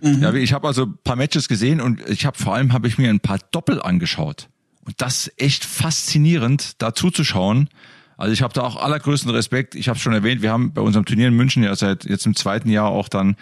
[0.00, 2.98] Ja, ich habe also ein paar Matches gesehen und ich habe vor allem habe ich
[2.98, 4.48] mir ein paar Doppel angeschaut.
[4.84, 7.68] Und das ist echt faszinierend, da zuzuschauen.
[8.16, 9.74] Also ich habe da auch allergrößten Respekt.
[9.74, 12.36] Ich habe schon erwähnt, wir haben bei unserem Turnier in München ja seit jetzt im
[12.36, 13.36] zweiten Jahr auch dann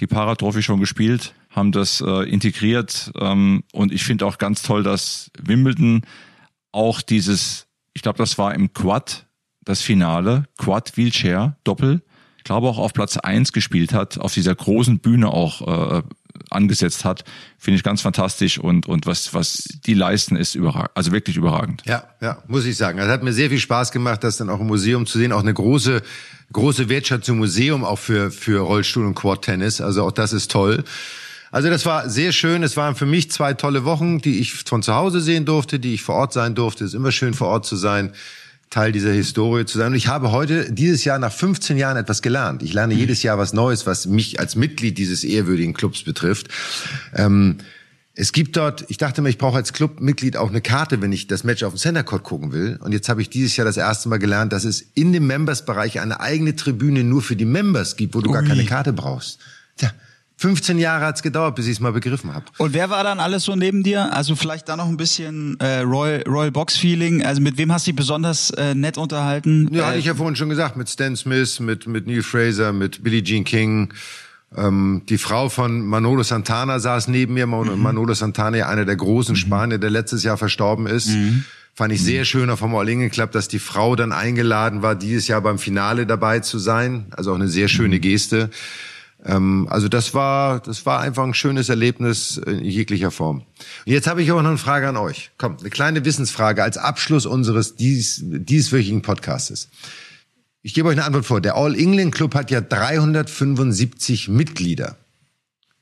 [0.00, 4.82] die Paratrophy schon gespielt, haben das äh, integriert ähm, und ich finde auch ganz toll,
[4.82, 6.02] dass Wimbledon
[6.72, 9.26] auch dieses, ich glaube, das war im Quad
[9.64, 12.02] das Finale, Quad Wheelchair Doppel,
[12.46, 16.02] glaube auch auf Platz eins gespielt hat, auf dieser großen Bühne auch äh,
[16.50, 17.24] angesetzt hat,
[17.58, 21.82] finde ich ganz fantastisch und und was was die leisten ist überragend, also wirklich überragend.
[21.86, 22.98] Ja, ja, muss ich sagen.
[22.98, 25.32] Es hat mir sehr viel Spaß gemacht, das dann auch im Museum zu sehen.
[25.32, 26.02] Auch eine große,
[26.52, 29.80] große Wertschätzung Museum auch für, für Rollstuhl und Quad-Tennis.
[29.80, 30.84] Also auch das ist toll.
[31.50, 32.62] Also das war sehr schön.
[32.62, 35.94] Es waren für mich zwei tolle Wochen, die ich von zu Hause sehen durfte, die
[35.94, 36.84] ich vor Ort sein durfte.
[36.84, 38.12] Es ist immer schön vor Ort zu sein.
[38.70, 39.88] Teil dieser Historie zu sein.
[39.88, 42.62] Und ich habe heute, dieses Jahr, nach 15 Jahren etwas gelernt.
[42.62, 46.48] Ich lerne jedes Jahr was Neues, was mich als Mitglied dieses ehrwürdigen Clubs betrifft.
[47.14, 47.58] Ähm,
[48.18, 51.26] es gibt dort, ich dachte mir, ich brauche als Clubmitglied auch eine Karte, wenn ich
[51.26, 52.78] das Match auf dem Center Court gucken will.
[52.82, 56.00] Und jetzt habe ich dieses Jahr das erste Mal gelernt, dass es in dem Members-Bereich
[56.00, 58.34] eine eigene Tribüne nur für die Members gibt, wo du Ui.
[58.34, 59.38] gar keine Karte brauchst.
[59.76, 59.92] Tja,
[60.38, 62.44] 15 Jahre hat's gedauert, bis ich es mal begriffen habe.
[62.58, 64.12] Und wer war dann alles so neben dir?
[64.12, 67.24] Also vielleicht da noch ein bisschen äh, Royal, Royal Box Feeling.
[67.24, 69.68] Also mit wem hast du dich besonders äh, nett unterhalten?
[69.72, 70.76] Ja, äh, hatte ich ja vorhin schon gesagt.
[70.76, 73.94] Mit Stan Smith, mit mit Neil Fraser, mit Billie Jean King.
[74.54, 77.46] Ähm, die Frau von Manolo Santana saß neben mir.
[77.46, 77.80] Mhm.
[77.80, 79.38] Manolo Santana, einer der großen mhm.
[79.38, 81.08] Spanier, der letztes Jahr verstorben ist.
[81.08, 81.44] Mhm.
[81.74, 84.94] Fand ich sehr schön auf vom All England Club, dass die Frau dann eingeladen war,
[84.94, 87.06] dieses Jahr beim Finale dabei zu sein.
[87.10, 88.00] Also auch eine sehr schöne mhm.
[89.26, 93.38] Ähm, also das war, das war einfach ein schönes Erlebnis in jeglicher Form.
[93.38, 95.32] Und jetzt habe ich auch noch eine Frage an euch.
[95.36, 99.68] Komm, eine kleine Wissensfrage als Abschluss unseres dies, dieswöchigen Podcastes.
[100.62, 101.40] Ich gebe euch eine Antwort vor.
[101.40, 104.96] Der All England Club hat ja 375 Mitglieder.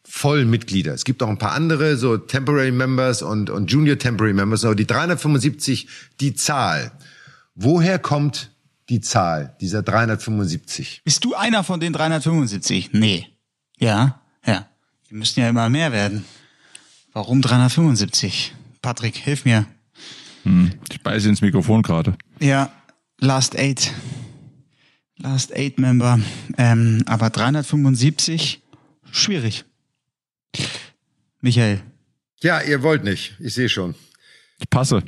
[0.07, 0.93] Vollmitglieder.
[0.93, 4.75] Es gibt auch ein paar andere, so Temporary Members und, und Junior Temporary Members, aber
[4.75, 5.89] die 375,
[6.21, 6.93] die Zahl.
[7.55, 8.51] Woher kommt
[8.91, 11.03] die Zahl dieser 375?
[11.05, 12.91] Bist du einer von den 375?
[12.93, 13.34] Nee.
[13.79, 14.69] Ja, ja.
[15.11, 16.25] Die müssten ja immer mehr werden.
[17.13, 18.55] Warum 375?
[18.83, 19.67] Patrick, hilf mir.
[20.43, 22.17] Hm, ich beiße ins Mikrofon gerade.
[22.41, 22.71] Ja,
[23.19, 23.93] Last Eight.
[25.17, 26.19] Last Eight Member.
[26.59, 28.63] Ähm, aber 375,
[29.11, 29.65] schwierig.
[31.41, 31.81] Michael.
[32.43, 33.37] Ja, ihr wollt nicht.
[33.39, 33.95] Ich sehe schon.
[34.59, 35.03] Ich passe.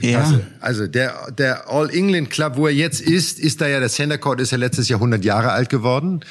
[0.00, 0.20] Ja.
[0.20, 3.88] Also, also der, der All England Club, wo er jetzt ist, ist da ja, der
[3.88, 6.24] Center Court ist ja letztes Jahr 100 Jahre alt geworden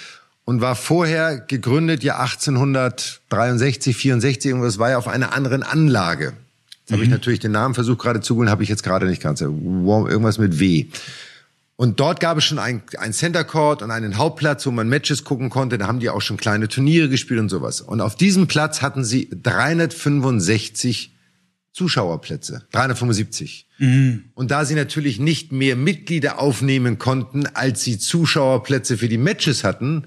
[0.45, 6.33] und war vorher gegründet, ja 1863, 64, irgendwas war ja auf einer anderen Anlage.
[6.79, 6.93] Jetzt mhm.
[6.93, 9.41] habe ich natürlich den Namen versucht gerade zu googeln, habe ich jetzt gerade nicht ganz.
[9.41, 10.85] Irgendwas mit W.
[11.77, 15.25] Und dort gab es schon ein, ein Center Court und einen Hauptplatz, wo man Matches
[15.25, 15.77] gucken konnte.
[15.77, 17.81] Da haben die auch schon kleine Turniere gespielt und sowas.
[17.81, 21.11] Und auf diesem Platz hatten sie 365
[21.73, 22.63] Zuschauerplätze.
[22.71, 23.67] 375.
[23.79, 24.25] Mhm.
[24.35, 29.65] Und da sie natürlich nicht mehr Mitglieder aufnehmen konnten, als sie Zuschauerplätze für die Matches
[29.65, 30.05] hatten,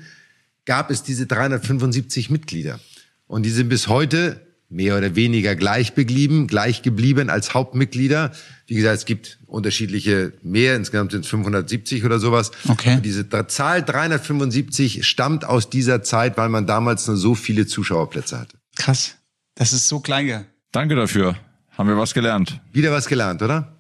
[0.69, 2.79] gab es diese 375 Mitglieder.
[3.27, 8.33] Und die sind bis heute mehr oder weniger gleich geblieben, gleich geblieben als Hauptmitglieder.
[8.67, 12.51] Wie gesagt, es gibt unterschiedliche mehr, insgesamt sind es 570 oder sowas.
[12.69, 12.97] Okay.
[12.97, 18.39] Und diese Zahl 375 stammt aus dieser Zeit, weil man damals nur so viele Zuschauerplätze
[18.39, 18.59] hatte.
[18.77, 19.15] Krass.
[19.55, 20.45] Das ist so klein.
[20.71, 21.35] Danke dafür.
[21.79, 22.61] Haben wir was gelernt.
[22.75, 23.79] Wieder was gelernt, oder?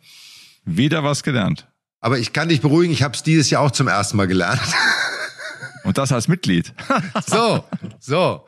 [0.65, 1.69] Wieder was gelernt.
[2.01, 4.63] Aber ich kann dich beruhigen, ich habe es dieses Jahr auch zum ersten Mal gelernt.
[5.89, 6.75] Und das als Mitglied.
[7.27, 7.65] so,
[7.99, 8.45] so.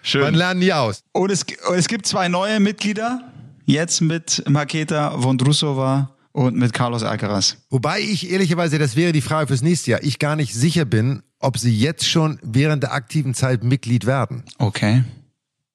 [0.00, 0.22] Schön.
[0.22, 1.04] Man lernt nie aus.
[1.12, 1.44] Und es,
[1.76, 3.30] es gibt zwei neue Mitglieder.
[3.66, 7.58] Jetzt mit Maketa Vondrusova und mit Carlos Alcaraz.
[7.68, 11.22] Wobei ich ehrlicherweise, das wäre die Frage fürs nächste Jahr, ich gar nicht sicher bin,
[11.40, 14.42] ob sie jetzt schon während der aktiven Zeit Mitglied werden.
[14.56, 15.04] Okay.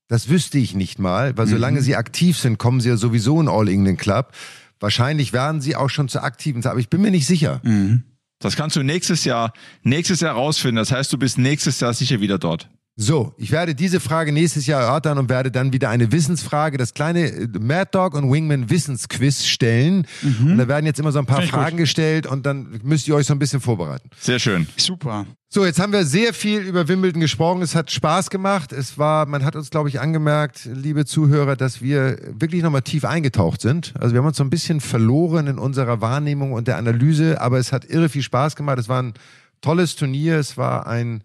[0.08, 1.52] Das wüsste ich nicht mal, weil mhm.
[1.52, 4.32] solange sie aktiv sind, kommen sie ja sowieso in All England Club.
[4.80, 7.62] Wahrscheinlich werden sie auch schon zur aktiven Zeit, aber ich bin mir nicht sicher.
[7.64, 8.02] Mhm.
[8.40, 10.78] Das kannst du nächstes Jahr, nächstes Jahr rausfinden.
[10.78, 12.70] Das heißt, du bist nächstes Jahr sicher wieder dort.
[13.00, 16.96] So, ich werde diese Frage nächstes Jahr erörtern und werde dann wieder eine Wissensfrage, das
[16.96, 20.08] kleine äh, Mad Dog und Wingman Wissensquiz stellen.
[20.24, 20.54] Mhm.
[20.54, 21.82] Und da werden jetzt immer so ein paar Fragen gut.
[21.82, 24.10] gestellt und dann müsst ihr euch so ein bisschen vorbereiten.
[24.20, 24.68] Sehr schön.
[24.78, 25.28] Super.
[25.48, 27.62] So, jetzt haben wir sehr viel über Wimbledon gesprochen.
[27.62, 28.74] Es hat Spaß gemacht.
[28.74, 33.06] Es war, man hat uns, glaube ich, angemerkt, liebe Zuhörer, dass wir wirklich nochmal tief
[33.06, 33.94] eingetaucht sind.
[34.00, 37.60] Also wir haben uns so ein bisschen verloren in unserer Wahrnehmung und der Analyse, aber
[37.60, 38.80] es hat irre viel Spaß gemacht.
[38.80, 39.14] Es war ein
[39.62, 40.40] tolles Turnier.
[40.40, 41.22] Es war ein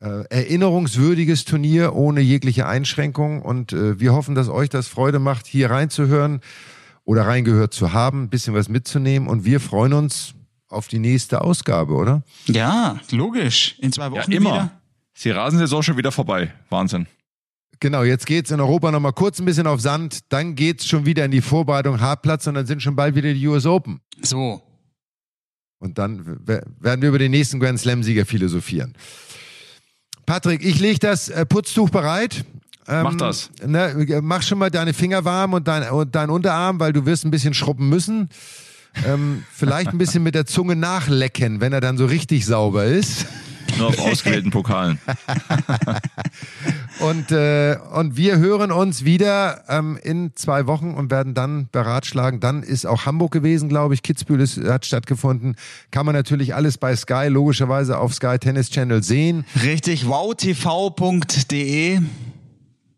[0.00, 3.42] äh, erinnerungswürdiges Turnier ohne jegliche Einschränkung.
[3.42, 6.40] Und äh, wir hoffen, dass euch das Freude macht, hier reinzuhören
[7.04, 9.28] oder reingehört zu haben, ein bisschen was mitzunehmen.
[9.28, 10.34] Und wir freuen uns
[10.68, 12.22] auf die nächste Ausgabe, oder?
[12.46, 13.76] Ja, logisch.
[13.80, 14.52] In zwei Wochen ja, immer.
[14.52, 14.80] wieder.
[15.14, 16.52] Sie rasen jetzt auch schon wieder vorbei.
[16.70, 17.06] Wahnsinn.
[17.80, 21.24] Genau, jetzt geht's in Europa nochmal kurz ein bisschen auf Sand, dann geht's schon wieder
[21.24, 24.00] in die Vorbereitung Hartplatz und dann sind schon bald wieder die US Open.
[24.20, 24.62] So.
[25.78, 28.94] Und dann werden wir über den nächsten Grand Slam-Sieger philosophieren.
[30.30, 32.44] Patrick, ich lege das äh, Putztuch bereit.
[32.86, 33.50] Ähm, mach das.
[33.66, 37.24] Ne, mach schon mal deine Finger warm und dein, und dein Unterarm, weil du wirst
[37.24, 38.28] ein bisschen schrubben müssen.
[39.04, 43.26] Ähm, vielleicht ein bisschen mit der Zunge nachlecken, wenn er dann so richtig sauber ist.
[43.78, 44.98] Nur auf ausgewählten Pokalen.
[47.00, 52.40] und, äh, und wir hören uns wieder ähm, in zwei Wochen und werden dann beratschlagen.
[52.40, 54.02] Dann ist auch Hamburg gewesen, glaube ich.
[54.02, 55.56] Kitzbühel ist, hat stattgefunden.
[55.90, 59.44] Kann man natürlich alles bei Sky, logischerweise auf Sky Tennis Channel sehen.
[59.62, 62.00] Richtig, wowtv.de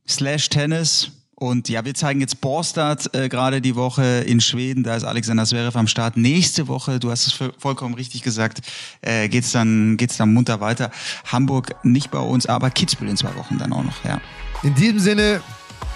[0.06, 4.84] slash Tennis Und ja, wir zeigen jetzt Borstad äh, gerade die Woche in Schweden.
[4.84, 6.16] Da ist Alexander Zverev am Start.
[6.16, 8.60] Nächste Woche, du hast es vollkommen richtig gesagt,
[9.00, 10.92] äh, geht's dann geht's dann munter weiter.
[11.24, 14.04] Hamburg nicht bei uns, aber Kitzbühel in zwei Wochen dann auch noch.
[14.04, 14.20] Ja.
[14.62, 15.40] In diesem Sinne,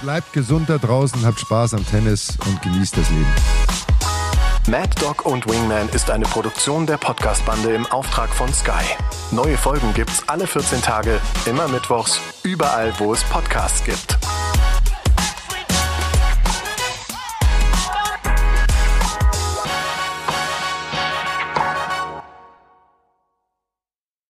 [0.03, 3.33] bleibt gesund da draußen, habt Spaß am Tennis und genießt das Leben.
[4.67, 8.85] Mad Dog und Wingman ist eine Produktion der Podcast-Bande im Auftrag von Sky.
[9.31, 14.19] Neue Folgen gibt's alle 14 Tage, immer mittwochs, überall, wo es Podcasts gibt.